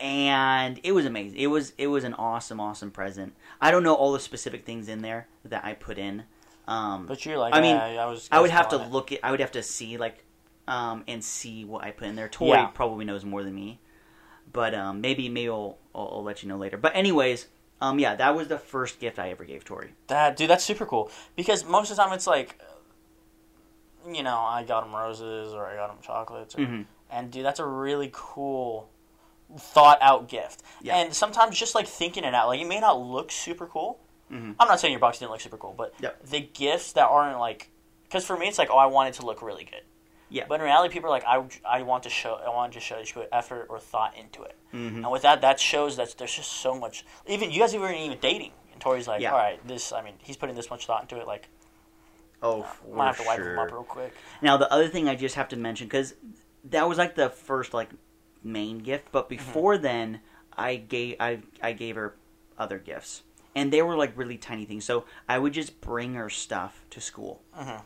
[0.00, 1.38] and it was amazing.
[1.38, 3.34] It was it was an awesome, awesome present.
[3.60, 6.24] I don't know all the specific things in there that I put in.
[6.66, 8.28] Um, But you're like, I mean, yeah, I was.
[8.32, 8.90] I would have to it.
[8.90, 9.20] look at.
[9.22, 10.24] I would have to see like,
[10.66, 12.28] um, and see what I put in there.
[12.28, 12.66] Tori Yeah.
[12.68, 13.78] probably knows more than me,
[14.52, 16.78] but um, maybe maybe I'll, I'll I'll let you know later.
[16.78, 17.48] But anyways,
[17.82, 19.92] um, yeah, that was the first gift I ever gave Tori.
[20.06, 21.10] That dude, that's super cool.
[21.36, 22.58] Because most of the time it's like,
[24.10, 26.86] you know, I got him roses or I got him chocolates, or, Mhm.
[27.10, 28.88] and dude, that's a really cool,
[29.58, 30.62] thought out gift.
[30.82, 30.96] Yeah.
[30.96, 34.00] And sometimes just like thinking it out, like it may not look super cool.
[34.30, 34.56] Mhm.
[34.58, 36.26] I'm not saying your box didn't look super cool, but Yep.
[36.26, 37.70] the gifts that aren't like,
[38.04, 39.82] because for me it's like, oh, I want it to look really good.
[40.30, 40.46] Yeah.
[40.48, 42.98] But in reality, people are like, I, I want to show, I want to show
[42.98, 44.56] you put effort or thought into it.
[44.72, 44.96] Mhm.
[44.96, 47.04] And with that, that shows that there's just so much.
[47.26, 49.32] Even you guys weren't even dating, and Tori's like, Yeah.
[49.32, 49.92] all right, this.
[49.92, 51.26] I mean, he's putting this much thought into it.
[51.26, 51.48] Like,
[52.42, 53.52] Oh, for might have to wipe sure.
[53.52, 54.12] him up real quick.
[54.42, 56.14] Now the other thing I just have to mention because
[56.64, 57.90] that was like the first like
[58.44, 59.36] main gift, but Mm-hmm.
[59.44, 60.20] before then
[60.56, 62.14] I gave I I gave her
[62.58, 63.22] other gifts,
[63.54, 64.84] and they were like really tiny things.
[64.84, 67.42] So I would just bring her stuff to school.
[67.56, 67.82] Mhm.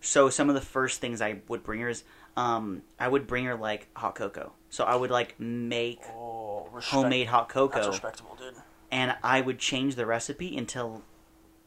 [0.00, 2.04] So some of the first things I would bring her is
[2.36, 4.52] um I would bring her like hot cocoa.
[4.70, 8.54] So I would like make Oh, homemade hot That's cocoa, respectable, dude.
[8.90, 11.02] and I would change the recipe until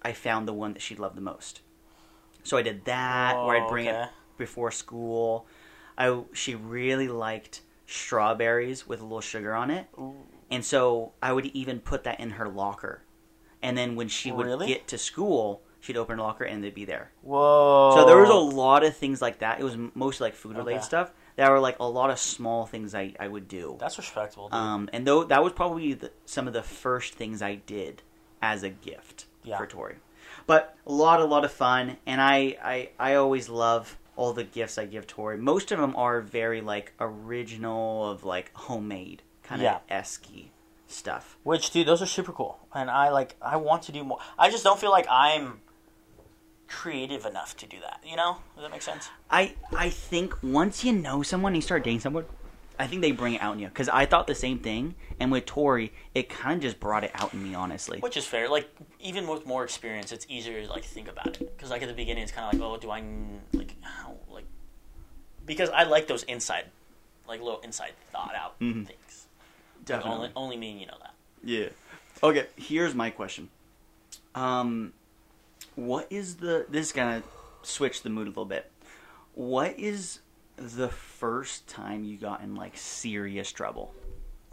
[0.01, 1.62] I found the one that she loved the most.
[2.43, 4.03] So I did that, where I'd bring Oh, okay.
[4.03, 5.47] it before school.
[5.97, 10.15] I she really liked strawberries with a little sugar on it, Ooh.
[10.52, 13.02] and so I would even put that in her locker.
[13.62, 14.67] And then when she would Really?
[14.67, 17.12] get to school, she'd open her locker and they'd be there.
[17.21, 17.91] Whoa.
[17.95, 19.60] So there was a lot of things like that.
[19.60, 20.86] It was mostly like food related Okay.
[20.86, 21.12] stuff.
[21.36, 23.78] There were like a lot of small things I, I would do.
[23.80, 24.56] That's respectable, dude.
[24.60, 28.04] Um, and though that was probably the, some of the first things I did
[28.41, 29.58] as a gift Yeah.
[29.58, 29.95] for Tori.
[30.48, 34.43] But a lot, a lot of fun, and I, I, I always love all the
[34.43, 35.38] gifts I give Tori.
[35.38, 39.80] Most of them are very like original, of like homemade kind of Yeah.
[39.89, 40.25] esque
[40.88, 41.38] stuff.
[41.43, 43.36] Which, dude, those are super cool, and I like.
[43.41, 44.19] I want to do more.
[44.39, 45.62] I just don't feel like I'm
[46.67, 48.01] creative enough to do that.
[48.06, 48.38] You know?
[48.56, 49.10] Does that make sense?
[49.30, 52.25] I, I think once you know someone and you start dating someone,
[52.80, 53.68] I think they bring it out in you.
[53.68, 57.12] Because I thought the same thing, and with Tori, it kind of just brought it
[57.16, 58.00] out in me, honestly.
[58.00, 58.50] Which is fair.
[58.50, 61.40] Like, even with more experience, it's easier to like think about it.
[61.56, 63.04] Because like at the beginning, it's kind of like, oh, do I
[63.54, 64.46] like how like?
[65.46, 66.66] Because I like those inside,
[67.28, 68.88] like little inside thought out Mhm.
[68.88, 69.28] things.
[69.88, 71.14] Like, only, only me and you know that.
[71.44, 71.70] Yeah.
[72.24, 73.50] Okay, here's my question.
[74.34, 74.94] Um,
[75.76, 76.66] what is the?
[76.70, 77.22] This is gonna
[77.62, 78.72] switch the mood a little bit.
[79.34, 80.20] What is
[80.58, 83.94] the first time you got in like serious trouble?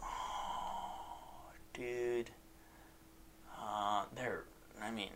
[0.01, 2.29] Oh, dude.
[3.59, 4.43] Uh, there.
[4.81, 5.09] I mean,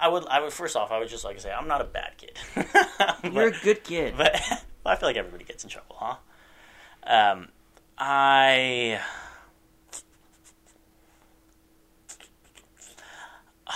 [0.00, 0.26] I would.
[0.26, 0.52] I would.
[0.52, 2.36] First off, I would just like to say I'm not a bad kid.
[3.32, 4.14] You're a good kid.
[4.16, 4.34] but
[4.86, 6.16] I feel like everybody gets in trouble, huh?
[7.04, 7.48] Um,
[7.98, 9.00] I.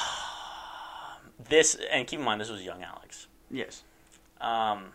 [1.48, 3.26] This and keep in mind this was young Alex.
[3.50, 3.82] yes.
[4.40, 4.92] Um,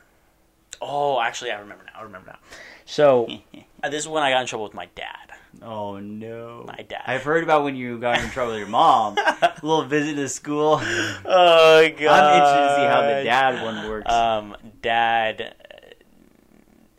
[0.81, 1.99] oh, actually, I remember now.
[1.99, 2.39] I remember now.
[2.85, 3.27] So
[3.83, 5.31] uh, this is when I got in trouble with my dad.
[5.61, 6.65] Oh no.
[6.67, 7.01] My dad.
[7.07, 9.17] I've heard about when you got in trouble with your mom.
[9.17, 10.81] A little visit to school.
[11.27, 12.23] Oh god.
[12.23, 14.11] I'm interested to see how the dad one works.
[14.11, 15.55] Um, dad,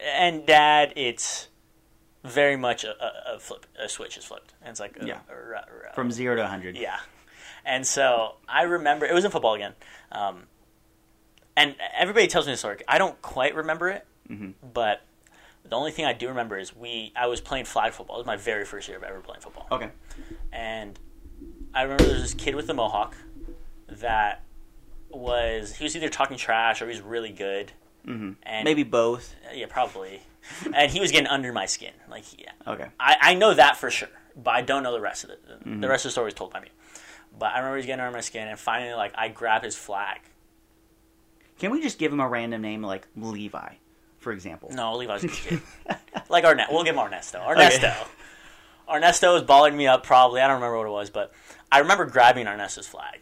[0.00, 1.48] and dad, it's
[2.24, 3.66] very much a, a, a flip.
[3.78, 5.18] A switch is flipped, and it's like a, Yeah.
[5.90, 6.76] a- From zero to hundred.
[6.76, 6.98] yeah.
[7.64, 9.74] And so I remember it was in football again,
[10.12, 10.44] um,
[11.56, 12.78] and everybody tells me this story.
[12.86, 14.54] I don't quite remember it, Mhm.
[14.62, 15.02] but
[15.64, 17.12] the only thing I do remember is we.
[17.16, 18.16] I was playing flag football.
[18.16, 19.66] It was my very first year of ever playing football.
[19.70, 19.90] Okay.
[20.52, 20.98] and
[21.74, 23.16] I remember there was this kid with a mohawk
[23.88, 24.42] that
[25.10, 27.72] was he was either talking trash or he was really good,
[28.04, 29.34] hmm and Maybe both.
[29.52, 30.20] yeah, probably,
[30.74, 31.92] and he was getting under my skin.
[32.08, 32.86] Like, yeah, Okay.
[32.98, 35.44] I, I know that for sure, but I don't know the rest of it.
[35.48, 35.80] Mm-hmm.
[35.80, 36.68] The rest of the story was told by me.
[37.38, 39.76] But I remember he was getting under my skin, and finally, like, I grab his
[39.76, 40.20] flag.
[41.58, 43.74] Can we just give him a random name like Levi,
[44.18, 44.70] for example?
[44.72, 45.60] No, Levi's a good kid.
[46.28, 46.68] like Arnett.
[46.70, 47.42] We'll give him Ernesto.
[47.48, 47.92] Ernesto.
[48.92, 50.40] Ernesto was balling me up probably.
[50.40, 51.32] I don't remember what it was, but
[51.72, 53.20] I remember grabbing Ernesto's flag.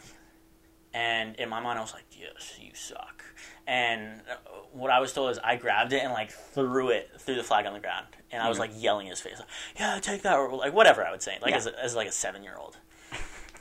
[0.92, 3.24] And in my mind, I was like, yes, you suck.
[3.66, 4.34] And uh,
[4.72, 7.66] what I was told is I grabbed it and like threw it, threw the flag
[7.66, 8.06] on the ground.
[8.30, 8.60] And I was Mhm.
[8.60, 11.38] like yelling in his face, like, yeah, take that, or like whatever I would say,
[11.40, 11.56] like Yeah.
[11.56, 12.76] as, a, as like a seven year old.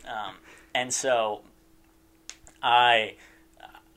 [0.05, 0.35] Um,
[0.75, 1.43] and so
[2.61, 3.15] I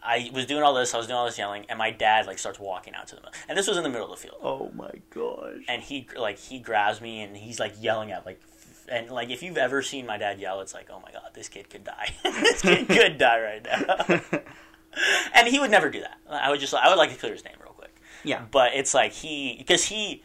[0.06, 2.38] I was doing all this, I was doing all this yelling, and my dad like
[2.38, 3.34] starts walking out to the middle.
[3.48, 4.38] And this was in the middle of the field.
[4.42, 5.64] Oh my gosh.
[5.68, 8.40] And he like he grabs me and he's like yelling at like
[8.88, 11.48] and like if you've ever seen my dad yell, it's like, oh my god, this
[11.48, 12.14] kid could die.
[12.22, 14.20] this kid could die right now.
[15.34, 16.18] and he would never do that.
[16.30, 17.94] I would just I would like to clear his name real quick.
[18.24, 18.42] yeah.
[18.50, 20.22] But it's like he because he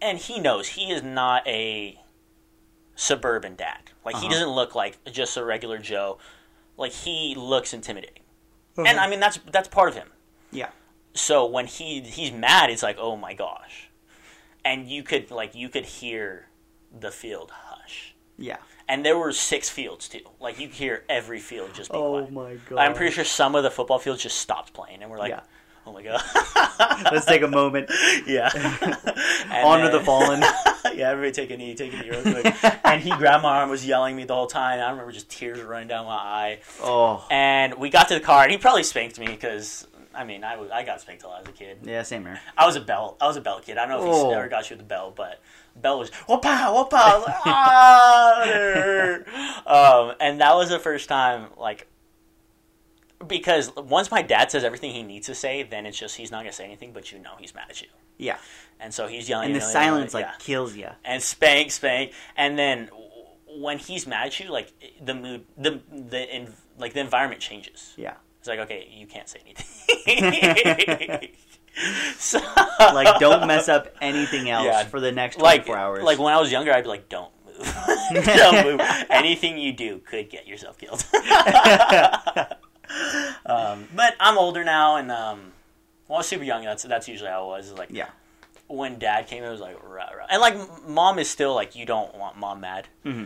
[0.00, 1.98] and he knows he is not a
[2.94, 3.90] suburban dad.
[4.04, 4.30] Like he Uh-huh.
[4.34, 6.18] doesn't look like just a regular Joe.
[6.76, 8.22] Like he looks intimidating.
[8.78, 8.86] Uh-huh.
[8.88, 10.08] And I mean that's that's part of him.
[10.52, 10.70] Yeah.
[11.14, 13.90] So when he he's mad, it's like, oh my gosh,
[14.64, 16.46] and you could like you could hear
[16.98, 18.14] the field hush.
[18.38, 18.56] Yeah.
[18.88, 20.20] And there were six fields too.
[20.40, 22.32] Like you could hear every field just be Oh quiet.
[22.32, 22.78] my god.
[22.78, 25.40] I'm pretty sure some of the football fields just stopped playing, and we're like, Yeah.
[25.90, 27.02] Oh my god.
[27.12, 27.90] Let's take a moment.
[28.26, 28.50] yeah.
[29.62, 30.40] Honor then- the fallen.
[30.94, 32.54] yeah, everybody take a knee, take a knee real quick.
[32.84, 34.80] and he grabbed my arm, was yelling at me the whole time.
[34.80, 36.58] I remember just tears running down my eye.
[36.82, 37.26] Oh.
[37.30, 39.86] And we got to the car, and he probably spanked me because.
[40.12, 41.78] I mean, I, was, I got spanked a lot as a kid.
[41.84, 42.40] Yeah, same here.
[42.58, 43.16] I was a bell.
[43.20, 43.78] I was a bell kid.
[43.78, 44.28] I don't know if Oh.
[44.30, 45.40] he ever got you with the bell, but
[45.76, 47.20] bell was whoop pow whoop pow.
[47.24, 48.42] Like, ah,
[49.66, 51.86] um, and that was the first time, like,
[53.26, 56.40] because once my dad says everything he needs to say, then it's just he's not
[56.40, 58.38] gonna say anything, but you know he's mad at you, Yeah.
[58.80, 59.46] and so he's yelling.
[59.46, 60.34] And the yelling, yelling, silence like yeah.
[60.38, 60.88] kills you.
[61.04, 62.88] and spank, spank, and then
[63.58, 67.92] when he's mad at you, like the mood, the the in, like the environment changes.
[67.96, 68.14] Yeah.
[68.38, 71.28] It's like okay, you can't say anything.
[72.16, 72.40] so,
[72.78, 74.84] Like don't mess up anything else Yeah.
[74.84, 76.04] for the next like 24 hours.
[76.04, 77.74] like when I was younger, I'd be like, don't move,
[78.24, 78.80] don't move.
[79.10, 81.04] Anything you do could get yourself killed.
[83.46, 85.52] Um, but I'm older now, and um,
[86.06, 87.66] when I was super young, that's that's usually how it was.
[87.68, 88.08] Is like yeah.
[88.68, 90.26] when dad came, it was like rah, rah.
[90.30, 90.56] and like
[90.88, 93.24] mom is still like you don't want mom mad, hmm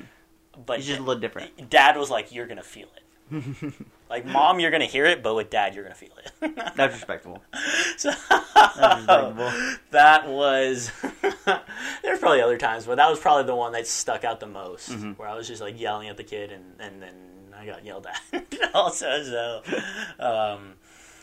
[0.66, 1.68] but It's just a little different.
[1.68, 3.02] dad was like you're gonna feel it.
[4.10, 6.54] like mom, you're gonna hear it, but with dad, you're gonna feel it.
[6.76, 7.42] That's respectable.
[7.96, 8.10] So-
[8.54, 9.50] That's respectable.
[9.92, 10.90] that was
[12.02, 14.90] there's probably other times but that was probably the one that stuck out the most
[14.90, 15.16] Mhm.
[15.18, 17.14] where i was just like yelling at the kid and, and then
[17.58, 19.62] i got yelled at also so
[20.18, 20.74] um,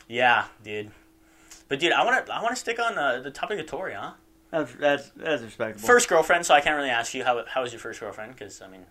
[0.07, 0.91] yeah dude
[1.67, 3.93] but dude i want to i want to stick on uh, the topic of tori
[3.93, 4.11] huh
[4.51, 5.85] That's that's, that's respectable.
[5.87, 8.61] first girlfriend so i can't really ask you how, how was your first girlfriend because
[8.61, 8.85] i mean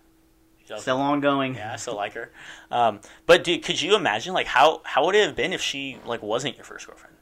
[0.70, 1.54] also- still ongoing.
[1.56, 2.30] yeah i still like her
[2.70, 5.98] um, but dude could you imagine like how how would it have been if she
[6.06, 7.16] like wasn't your first girlfriend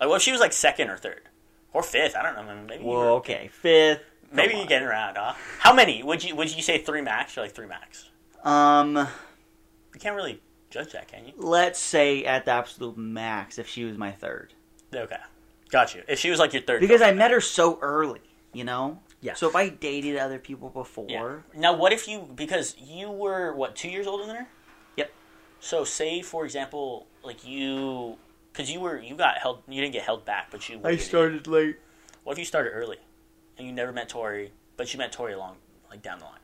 [0.00, 1.22] like what if she was like second or third
[1.74, 3.48] or fifth i don't know maybe you were- Well, okay.
[3.52, 4.00] Fifth.
[4.32, 5.34] Maybe you get around, huh?
[5.58, 8.08] How many would you would you say three max or like three max?
[8.44, 9.08] Um,
[10.00, 11.34] You can't really judge that, can you?
[11.36, 14.54] let's say at the absolute max if she was my third.
[14.94, 15.18] Okay,
[15.68, 16.02] got you.
[16.08, 18.22] If she was like your third, Because I met her so early,
[18.54, 19.00] you know?
[19.20, 19.34] Yeah.
[19.34, 21.60] So if I dated other people before, Yeah.
[21.60, 24.48] Now, what if you because you were what two years older than her?
[24.96, 25.12] Yep.
[25.60, 28.16] So, say for example, like you,
[28.50, 30.80] because you were you got held, you didn't get held back, but you.
[30.82, 31.76] I started late.
[32.24, 32.96] What if you started early,
[33.58, 35.56] and you never met Tori, but you met Tori along
[35.90, 36.40] like down the line?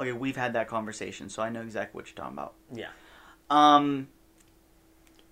[0.00, 2.54] Okay, we've had that conversation, so I know exactly what you're talking about.
[2.72, 2.88] Yeah.
[3.50, 4.08] Um,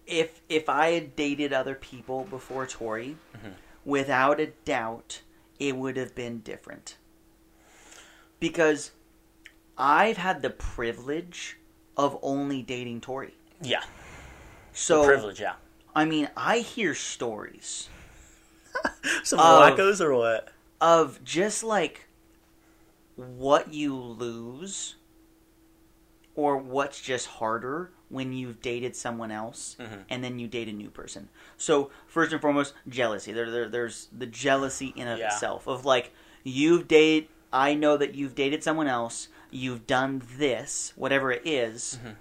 [0.07, 3.55] if if I had dated other people before Tori, Mhm.
[3.85, 5.23] without a doubt,
[5.59, 6.97] it would have been different.
[8.41, 8.91] Because
[9.79, 11.57] I've had the privilege
[11.97, 13.35] of only dating Tori.
[13.61, 13.83] Yeah.
[14.73, 15.41] So Privilege.
[15.41, 15.55] Yeah.
[15.95, 17.89] I mean, I hear stories
[19.25, 20.49] Some wackos or what?
[20.81, 22.07] of just like
[23.17, 24.97] what you lose
[26.35, 30.05] or what's just harder when you've dated someone else Mhm.
[30.09, 31.29] and then you date a new person.
[31.57, 33.33] So first and foremost, jealousy.
[33.33, 35.27] There, there there's the jealousy in of Yeah.
[35.33, 37.29] itself of like you've dated.
[37.53, 39.29] I know that you've dated someone else.
[39.51, 42.15] You've done this, whatever it is, Mhm.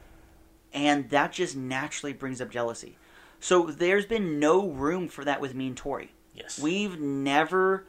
[0.74, 2.98] and that just naturally brings up jealousy.
[3.40, 6.12] So there's been no room for that with me and Tori.
[6.36, 6.60] Yes.
[6.60, 7.86] We've never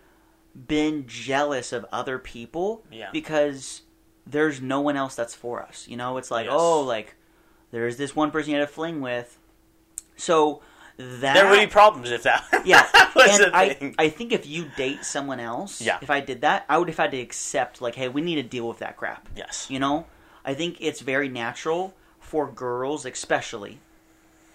[0.55, 3.09] been jealous of other people Yeah.
[3.12, 3.83] because
[4.27, 5.87] there's no one else that's for us.
[5.88, 6.61] You know, it's like, oh, Yes.
[6.61, 7.15] oh, like
[7.71, 9.38] there's this one person you had a fling with.
[10.17, 10.61] So
[10.99, 12.87] that there would be problems if that yeah,
[13.17, 13.95] and I.
[13.99, 15.99] I think if you date someone else, Yeah.
[16.03, 18.43] if I did that, I would have had to accept like, hey, we need to
[18.43, 19.29] deal with that crap.
[19.35, 19.67] yes.
[19.71, 20.07] You know,
[20.45, 23.81] I think it's very natural for girls, especially,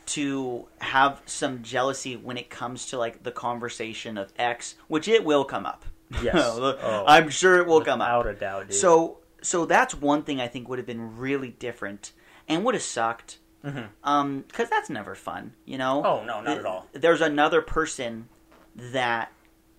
[0.08, 5.24] to have some jealousy when it comes to like the conversation of X, which it
[5.24, 5.86] will come up.
[6.22, 6.36] Yes.
[6.60, 7.04] Oh.
[7.08, 8.26] I'm sure it will come up.
[8.26, 8.76] Without a doubt, dude.
[8.78, 12.14] So, so that's one thing I think would have been really different
[12.48, 13.40] and would have sucked.
[13.66, 13.88] Mhm.
[14.04, 16.04] Um, because that's never fun, you know.
[16.06, 16.88] Oh no, not at all.
[16.94, 18.30] There's another person
[18.76, 19.32] that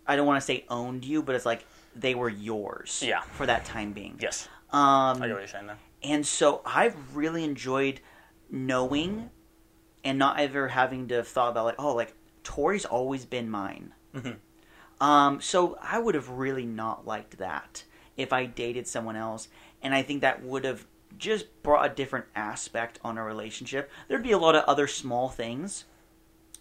[0.07, 1.65] I don't want to say owned you, but it's like
[1.97, 3.03] they were yours.
[3.07, 3.21] Yeah.
[3.23, 4.19] For that time being.
[4.21, 4.49] Yes.
[4.71, 4.79] Um,
[5.23, 5.77] I get what you're saying then.
[6.03, 8.01] and so I've really enjoyed
[8.51, 9.31] knowing
[10.05, 13.95] and not ever having to have thought about like, oh, like Tori's always been mine.
[14.15, 14.37] Mhm.
[15.01, 17.85] Um, so I would have really not liked that
[18.17, 19.49] if I dated someone else,
[19.83, 20.87] and I think that would have
[21.19, 23.91] just brought a different aspect on a relationship.
[24.09, 25.85] There'd be a lot of other small things,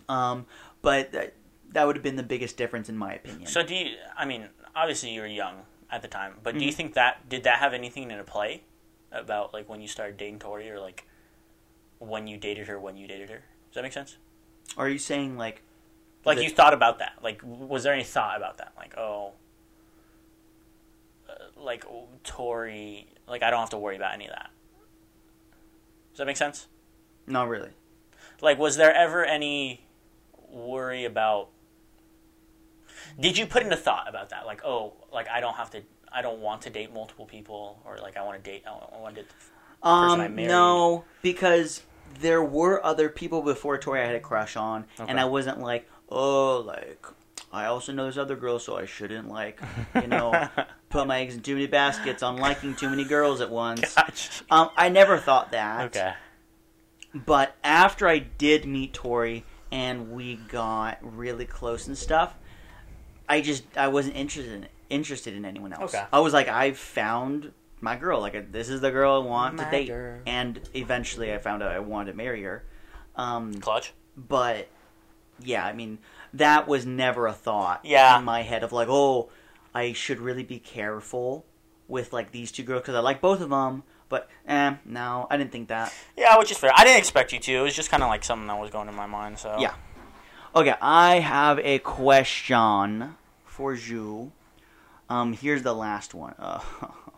[0.08, 0.46] um,
[0.82, 1.34] but that,
[1.72, 3.48] that would have been the biggest difference in my opinion.
[3.48, 3.96] So do you?
[4.16, 6.66] I mean, obviously you were young at the time, but do Mm-hmm.
[6.68, 8.64] you think that did that have anything in play
[9.12, 11.06] about like when you started dating Tori or like
[12.00, 13.38] when you dated her, when you dated her?
[13.70, 14.18] Does that make sense?
[14.78, 15.62] Are you saying like
[16.26, 17.14] Like The- you thought about that?
[17.24, 18.74] Like, was there any thought about that?
[18.78, 19.34] Like, oh,
[21.30, 24.50] uh, like oh, Tori, like I don't have to worry about any of that.
[26.12, 26.68] Does that make sense?
[27.28, 27.72] not really?
[28.42, 29.82] Like, was there ever any
[30.50, 31.50] worry about?
[33.20, 34.46] Did you put into thought about that?
[34.46, 35.82] Like, oh, like I don't have to,
[36.12, 39.16] I don't want to date multiple people, or like I want to date, I want
[39.16, 39.22] to.
[39.22, 39.26] I
[39.84, 41.84] Um, no, because
[42.20, 45.90] there were other people before Tori I had a crush on, and I wasn't like,
[46.10, 47.06] oh, like
[47.52, 49.62] I also know there's other girls, so I shouldn't like,
[49.96, 50.50] you know,
[50.90, 53.94] put my eggs in too many baskets on liking too many girls at once.
[53.96, 54.44] Gotcha.
[54.52, 55.86] Um, I never thought that.
[55.86, 56.14] Okay.
[57.14, 62.36] But after I did meet Tori and we got really close and stuff,
[63.30, 65.94] I just I wasn't interested in interested in anyone else.
[65.94, 66.06] Okay.
[66.12, 68.20] I was like, I found my girl.
[68.22, 69.88] Like this is the girl I want My to date.
[69.88, 70.20] girl.
[70.26, 72.64] And eventually, I found out I wanted to marry her.
[73.16, 73.94] Um, Clutch.
[74.16, 74.68] but
[75.44, 76.00] yeah, I mean,
[76.34, 78.18] that was never a thought Yeah.
[78.20, 79.30] in my head of like, oh,
[79.74, 81.46] I should really be careful
[81.88, 83.84] with like these two girls because I like both of them.
[84.10, 85.94] But eh, no, I didn't think that.
[86.16, 86.72] Yeah, which is fair.
[86.76, 87.52] I didn't expect you to.
[87.54, 89.38] It was just kind of like something that was going in my mind.
[89.38, 89.74] So Yeah.
[90.56, 94.32] Okay, I have a question for you.
[95.10, 96.36] Um, here's the last one.
[96.40, 96.60] Uh,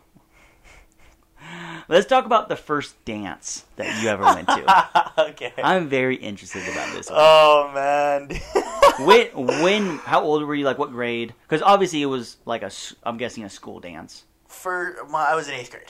[1.88, 5.12] let's talk about the first dance that you ever went to.
[5.29, 5.53] okay.
[5.62, 7.09] I'm very interested about this.
[7.09, 7.19] One.
[7.21, 8.29] oh man.
[9.05, 10.65] when, when, how old were you?
[10.65, 11.33] Like what grade?
[11.43, 12.71] Because obviously it was like a
[13.03, 14.23] I'm guessing a school dance.
[14.47, 15.83] For my, I was in eighth grade.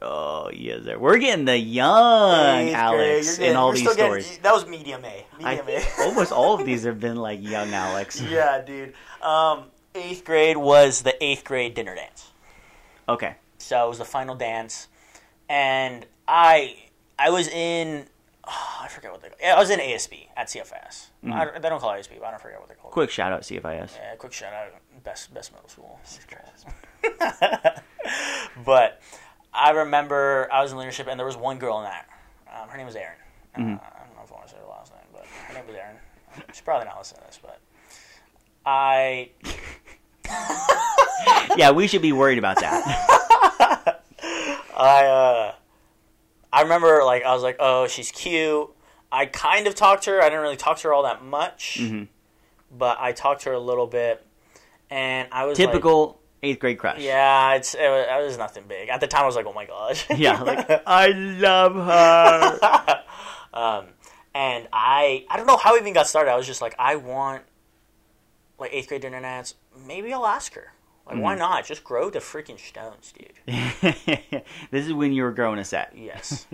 [0.00, 0.96] Oh yes, sir.
[0.96, 4.38] we're getting the young Eighth Alex you're in all these still getting- stories.
[4.42, 5.08] that was medium A.
[5.08, 6.02] I Medium think A.
[6.02, 8.20] almost all of these have been like young Alex.
[8.30, 8.94] yeah, dude.
[9.20, 9.64] Um,
[9.96, 12.30] eighth grade was the eighth grade dinner dance.
[13.08, 13.34] Okay.
[13.58, 14.88] So it was the final dance,
[15.48, 16.76] and I
[17.18, 18.06] I was in
[18.46, 21.08] oh, I forget what they I was in ASB at CFS.
[21.30, 22.92] I, don't- they don't call it ASB, but I don't forget what they call it.
[22.92, 23.96] Quick shout out CFIS.
[23.96, 24.68] Yeah, quick shout out,
[25.04, 26.00] best best middle school.
[28.64, 29.00] but
[29.52, 32.06] I remember I was in leadership, and there was one girl in that.
[32.52, 33.16] Um, her name was Erin.
[33.56, 33.76] Uh, I don't
[34.16, 35.96] know if I want to say her last name, but her name was Erin.
[36.52, 37.58] She's probably not listening to this, but
[38.64, 39.30] I
[41.56, 43.24] yeah, we should be worried about that.
[44.76, 45.54] I uh,
[46.52, 48.68] I remember like I was like, oh, she's cute.
[49.10, 50.20] I kind of talked to her.
[50.20, 52.08] I didn't really talk to her all that much, Mhm.
[52.70, 54.24] but I talked to her a little bit,
[54.90, 57.00] and I was like- Typical eighth grade crush.
[57.00, 59.22] yeah, it's it was, it was nothing big at the time.
[59.22, 63.02] I was like, oh my gosh, Yeah, like I love her.
[63.54, 63.86] um,
[64.34, 66.30] and I I don't know how it even got started.
[66.30, 67.42] I was just like, I want
[68.58, 69.54] like eighth grade dinner dance.
[69.86, 70.72] Maybe I'll ask her.
[71.08, 71.64] Like, why not?
[71.66, 73.32] Just grow the freaking stones, dude.
[74.70, 75.92] this is when you were growing a set.
[75.96, 76.46] Yes.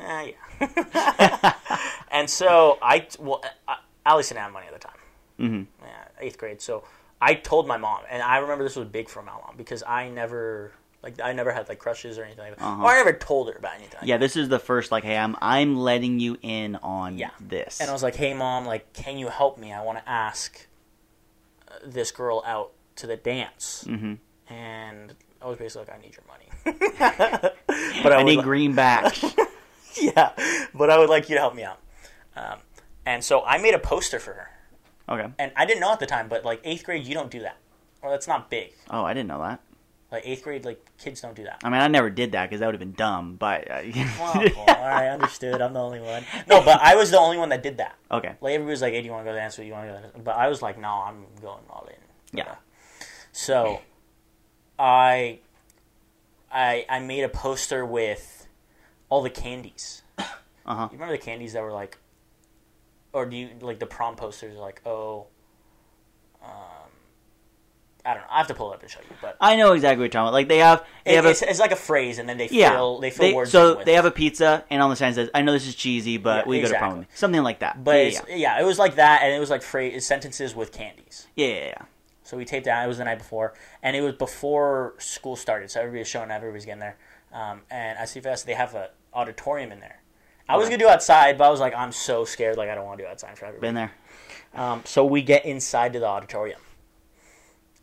[0.00, 0.26] uh,
[0.60, 1.54] yeah.
[2.10, 4.96] and so I, well, uh, Alex didn't have money at the time.
[5.40, 5.84] Mm-hmm.
[5.84, 6.60] Yeah, eighth grade.
[6.60, 6.84] So
[7.20, 10.08] I told my mom, and I remember this was big for my mom because I
[10.08, 12.64] never Like I never had like crushes or anything like that.
[12.64, 12.82] Uh-huh.
[12.84, 13.98] Or I never told her about anything.
[14.00, 17.30] like Yeah, this is the first like, hey, I'm I'm letting you in on Yeah.
[17.40, 17.80] this.
[17.80, 19.72] And I was like, "Hey, mom, like, can you help me?
[19.72, 20.66] I want to ask
[21.68, 22.70] uh, this girl out
[23.02, 24.18] to the dance." Mhm.
[24.48, 26.48] And I was basically like, "I need your money."
[28.02, 29.36] but I, I need li- greenbacks.
[30.00, 30.30] yeah,
[30.74, 31.78] but I would like you to help me out.
[32.36, 32.58] Um,
[33.04, 34.50] and so I made a poster for her,
[35.08, 35.28] okay.
[35.38, 37.56] and I didn't know at the time, but like eighth grade, you don't do that,
[38.00, 38.72] or that's not big.
[38.90, 39.60] Oh, I didn't know that.
[40.10, 41.60] Like eighth grade, like kids don't do that.
[41.64, 43.36] I mean, I never did that because that would have been dumb.
[43.36, 43.80] But uh,
[44.20, 44.64] Well, cool.
[44.68, 45.60] all right, understood.
[45.62, 46.22] I'm the only one.
[46.46, 47.96] No, but I was the only one that did that.
[48.10, 49.58] okay, Like everybody was like, "Hey, do you want to go dance?
[49.58, 50.12] Or you want to go?" Dance?
[50.22, 52.54] But I was like, "No, I'm going all in." Yeah.
[53.32, 53.80] So,
[54.78, 55.40] I,
[56.52, 58.46] I, I made a poster with
[59.08, 60.02] all the candies.
[60.18, 60.24] uh
[60.66, 60.88] huh.
[60.90, 61.98] You remember the candies that were like,
[63.12, 64.56] or do you like the prom posters?
[64.56, 65.26] Are like, oh,
[66.42, 66.50] um,
[68.04, 68.28] I don't know.
[68.30, 70.08] I have to pull it up and show you, but I know exactly what you're
[70.08, 70.32] talking about.
[70.32, 72.48] Like they have, they it, have a, it's, it's like a phrase, and then they
[72.50, 73.50] yeah, fill they fill words.
[73.52, 73.96] so with they it.
[73.96, 76.48] have a pizza, and on the sign says, "I know this is cheesy, but Yeah,
[76.48, 76.78] we go to exactly.
[76.78, 77.84] prom with me." Something like that.
[77.84, 78.36] But yeah, yeah.
[78.36, 81.26] yeah, it was like that, and it was like phrase sentences with candies.
[81.36, 81.82] yeah, yeah, yeah.
[82.24, 82.84] So we taped that.
[82.84, 85.70] It was the night before, and it was before school started.
[85.70, 86.36] So everybody was showing up.
[86.36, 86.96] Everybody's getting there.
[87.32, 90.02] Um, and at CFS, they have an auditorium in there.
[90.48, 92.56] I was gonna do outside, but I was like, I'm so scared.
[92.56, 93.68] Like I don't want to do outside for everybody.
[93.68, 93.92] Been there.
[94.54, 96.60] Um, so we get inside to the auditorium,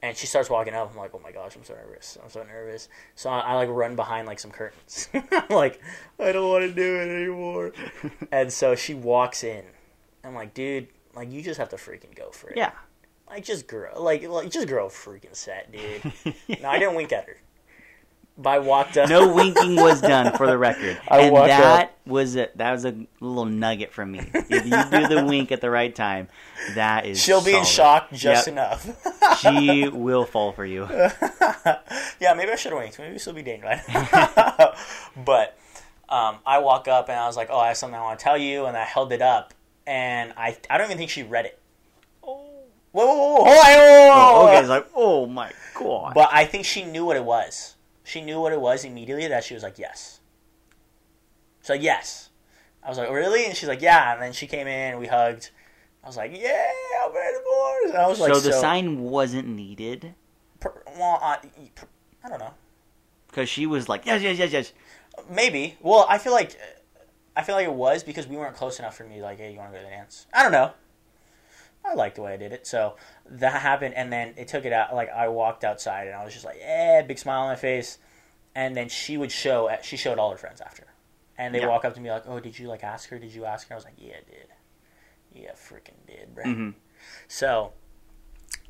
[0.03, 0.91] and she starts walking up.
[0.91, 2.17] I'm like, oh my gosh, I'm so nervous.
[2.21, 2.89] I'm so nervous.
[3.15, 5.09] So I, I like run behind like some curtains.
[5.13, 5.81] I'm like,
[6.19, 7.71] I don't want to do it anymore.
[8.31, 9.63] and so she walks in.
[10.23, 12.57] I'm like, dude, like you just have to freaking go for it.
[12.57, 12.71] Yeah.
[13.29, 16.35] Like just grow, like like just grow a freaking set, dude.
[16.61, 17.37] no, I didn't wink at her.
[18.37, 19.09] But I walked up.
[19.09, 22.85] No winking was done for the record, I and walked that was a, that was
[22.85, 24.31] a little nugget from me.
[24.33, 26.29] If you do the wink at the right time,
[26.75, 28.53] that is She'll be in shock just Yep.
[28.53, 28.89] enough.
[29.39, 30.87] She will fall for you.
[30.89, 32.97] yeah, maybe I should have winked.
[32.99, 33.79] Maybe she'll be dating, right?
[35.23, 35.57] but
[36.09, 38.23] um, I walk up and I was like, "Oh, I have something I want to
[38.23, 39.53] tell you," and I held it up,
[39.85, 41.58] and I I don't even think she read it.
[42.93, 44.47] Oh, whoa, whoa, whoa, whoa, whoa, whoa, whoa.
[44.47, 46.13] okay, it's like, oh my god.
[46.13, 47.75] But I think she knew what it was.
[48.03, 49.27] She knew what it was immediately.
[49.27, 50.19] That she was like, "Yes."
[51.61, 52.29] So yes,
[52.83, 55.51] I was like, "Really?" And she's like, "Yeah." And then she came in, we hugged.
[56.03, 56.65] I was like, "Yeah,
[57.05, 60.15] I'm ready for it." And I was like, so the sign wasn't needed
[60.59, 61.37] per- well, uh,
[61.75, 61.87] per-
[62.23, 62.53] I don't know.
[63.27, 64.73] because she was like, yes, yes, yes, yes.
[65.29, 65.77] Maybe.
[65.81, 66.57] Well, I feel like
[67.35, 69.21] I feel like it was because we weren't close enough for me.
[69.21, 70.25] Like, hey, you want to go to the dance?
[70.33, 70.71] I don't know.
[71.89, 74.73] I liked the way I did it, so that happened, and then it took it
[74.73, 74.93] out.
[74.93, 77.97] Like, I walked outside, and I was just like, yeah, big smile on my face.
[78.55, 79.69] And then she would show.
[79.81, 80.87] She showed all her friends after,
[81.37, 81.67] and they Yeah.
[81.67, 83.17] walk up to me like, oh, did you like ask her?
[83.19, 83.73] Did you ask her?
[83.73, 84.47] I was like, yeah, I did.
[85.31, 86.45] Yeah, freaking did, bro.
[86.45, 86.73] Mhm.
[87.27, 87.73] So,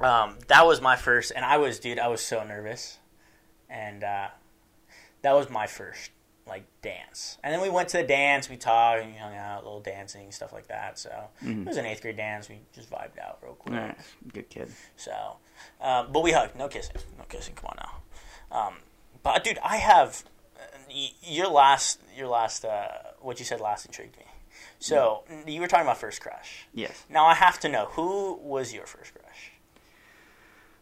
[0.01, 2.99] um, that was my first, and I was, dude, I was so nervous,
[3.69, 4.27] and uh,
[5.21, 6.11] that was my first
[6.49, 7.37] like dance.
[7.43, 9.79] And then we went to the dance, we talked, and we hung out, a little
[9.79, 10.97] dancing, stuff like that.
[10.99, 11.09] So
[11.43, 11.61] Mhm.
[11.61, 12.49] it was an eighth grade dance.
[12.49, 13.73] We just vibed out real quick.
[13.75, 13.95] Nice.
[14.33, 14.73] Good kid.
[14.97, 15.37] So,
[15.81, 16.55] um, but we hugged.
[16.55, 16.95] No kissing.
[17.17, 17.55] No kissing.
[17.55, 18.57] Come on now.
[18.59, 18.79] Um,
[19.23, 20.23] but dude, I have
[20.89, 22.87] y- your last, your last, uh,
[23.21, 24.25] what you said last intrigued me.
[24.79, 26.65] So you were talking about first crush.
[26.73, 27.05] Yes.
[27.09, 29.51] Now I have to know who was your first crush.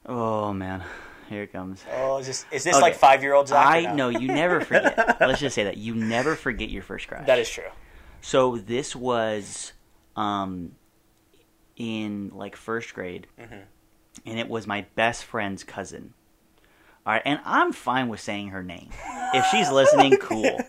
[0.06, 0.84] Oh man,
[1.28, 1.84] here it comes.
[1.94, 2.82] Oh, is this is this Okay.
[2.82, 3.52] like five year olds?
[3.52, 5.18] I know you never forget.
[5.20, 7.26] Let's just say that you never forget your first crush.
[7.28, 7.70] That is true.
[8.22, 9.74] So this was
[10.16, 10.72] um
[11.76, 13.62] in like first grade, Mhm.
[14.26, 16.14] and it was my best friend's cousin.
[17.06, 18.90] All right, and I'm fine with saying her name.
[19.34, 20.60] If she's listening, cool.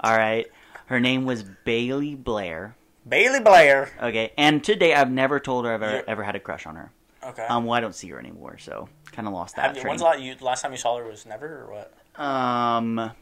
[0.00, 0.46] All right,
[0.86, 2.76] her name was Bailey Blair.
[3.06, 3.90] Bailey Blair.
[4.00, 6.90] Okay, and today I've never told her I've ever, ever had a crush on her.
[7.28, 7.42] Okay.
[7.42, 10.06] Um, well, I don't see her anymore, so kind of lost that Have when's the
[10.06, 12.22] last, you, last time you saw her was never or what?
[12.22, 13.12] Um, uh,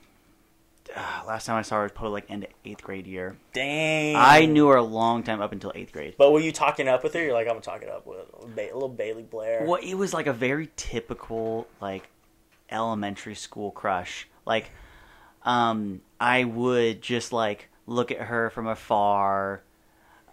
[1.26, 3.36] last time I saw her was probably like end of eighth grade year.
[3.52, 4.16] Dang.
[4.16, 6.14] I knew her a long time up until eighth grade.
[6.18, 7.22] But were you talking up with her?
[7.22, 9.64] You're like, I'm talking up with ba- little Bailey Blair.
[9.64, 12.08] Well, it was like a very typical like
[12.70, 14.28] elementary school crush.
[14.44, 14.70] Like,
[15.44, 19.62] um, I would just like look at her from afar.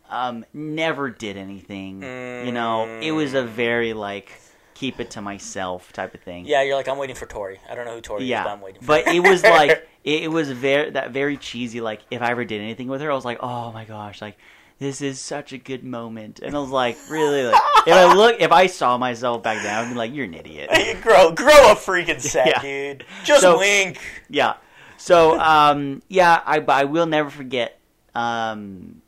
[0.10, 2.02] Um, never did anything.
[2.02, 4.32] You know, it was a very like
[4.74, 6.46] keep it to myself type of thing.
[6.46, 7.60] Yeah, you're like, I'm waiting for Tori.
[7.70, 9.72] I don't know who Tori is, but Yeah, I'm waiting for but it was like
[10.04, 11.82] it, it was very that very cheesy.
[11.82, 14.38] Like if I ever did anything with her, I was like, oh my gosh, like
[14.80, 16.40] this is such a good moment.
[16.40, 19.76] And I was like, really, like if I look, if I saw myself back then,
[19.76, 20.70] I'd be like, you're an idiot.
[21.02, 22.62] grow, grow a freaking set, Yeah.
[22.62, 23.06] dude.
[23.26, 24.00] Just So- wink.
[24.30, 24.54] yeah.
[24.98, 27.80] So um, yeah, I I will never forget
[28.16, 29.02] um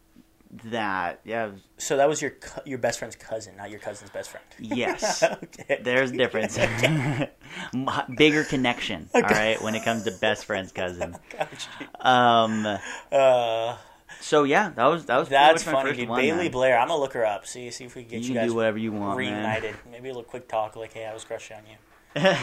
[0.66, 1.20] that.
[1.26, 1.51] Yeah.
[1.78, 2.34] So that was your
[2.66, 4.45] your best friend's cousin, not your cousin's best friend.
[4.59, 5.24] Yes.
[5.43, 5.80] okay.
[5.84, 6.57] There's a difference.
[8.16, 9.09] Bigger connection.
[9.14, 11.16] All right, when it comes to best friend's cousin.
[11.38, 11.70] Gotcha.
[12.07, 12.66] Um.
[13.12, 13.78] Uh,
[14.20, 16.09] So yeah, that was that was that's funny, dude.
[16.09, 16.51] one, Bailey man.
[16.51, 16.80] Blair.
[16.80, 17.47] I'm gonna look her up.
[17.47, 19.34] See, see if we can get You you, guys do whatever you want, man.
[19.34, 19.76] reunited.
[19.89, 21.78] Maybe a little quick talk, like, "Hey, I was crushing on you."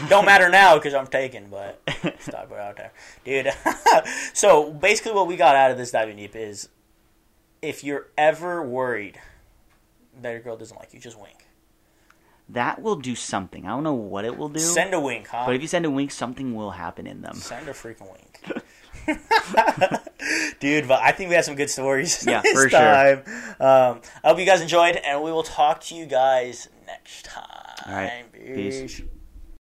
[0.09, 1.79] Don't matter now because I'm taken, but
[2.19, 2.91] stop it out there,
[3.23, 3.53] dude.
[4.33, 6.69] so basically, what we got out of this diving deep is,
[7.61, 9.19] if you're ever worried
[10.21, 11.45] that your girl doesn't like you, just wink.
[12.49, 13.65] That will do something.
[13.65, 15.43] I don't know what it will do, Send a wink, huh?
[15.45, 17.35] but if you send a wink, something will happen in them.
[17.35, 18.41] Send a freaking wink.
[20.59, 22.79] Dude, but I think we had some good stories Yeah, this for sure.
[22.79, 23.17] time.
[23.59, 27.45] Um, I hope you guys enjoyed, and we will talk to you guys next time.
[27.85, 28.81] All right, peace.
[28.81, 29.01] Peace.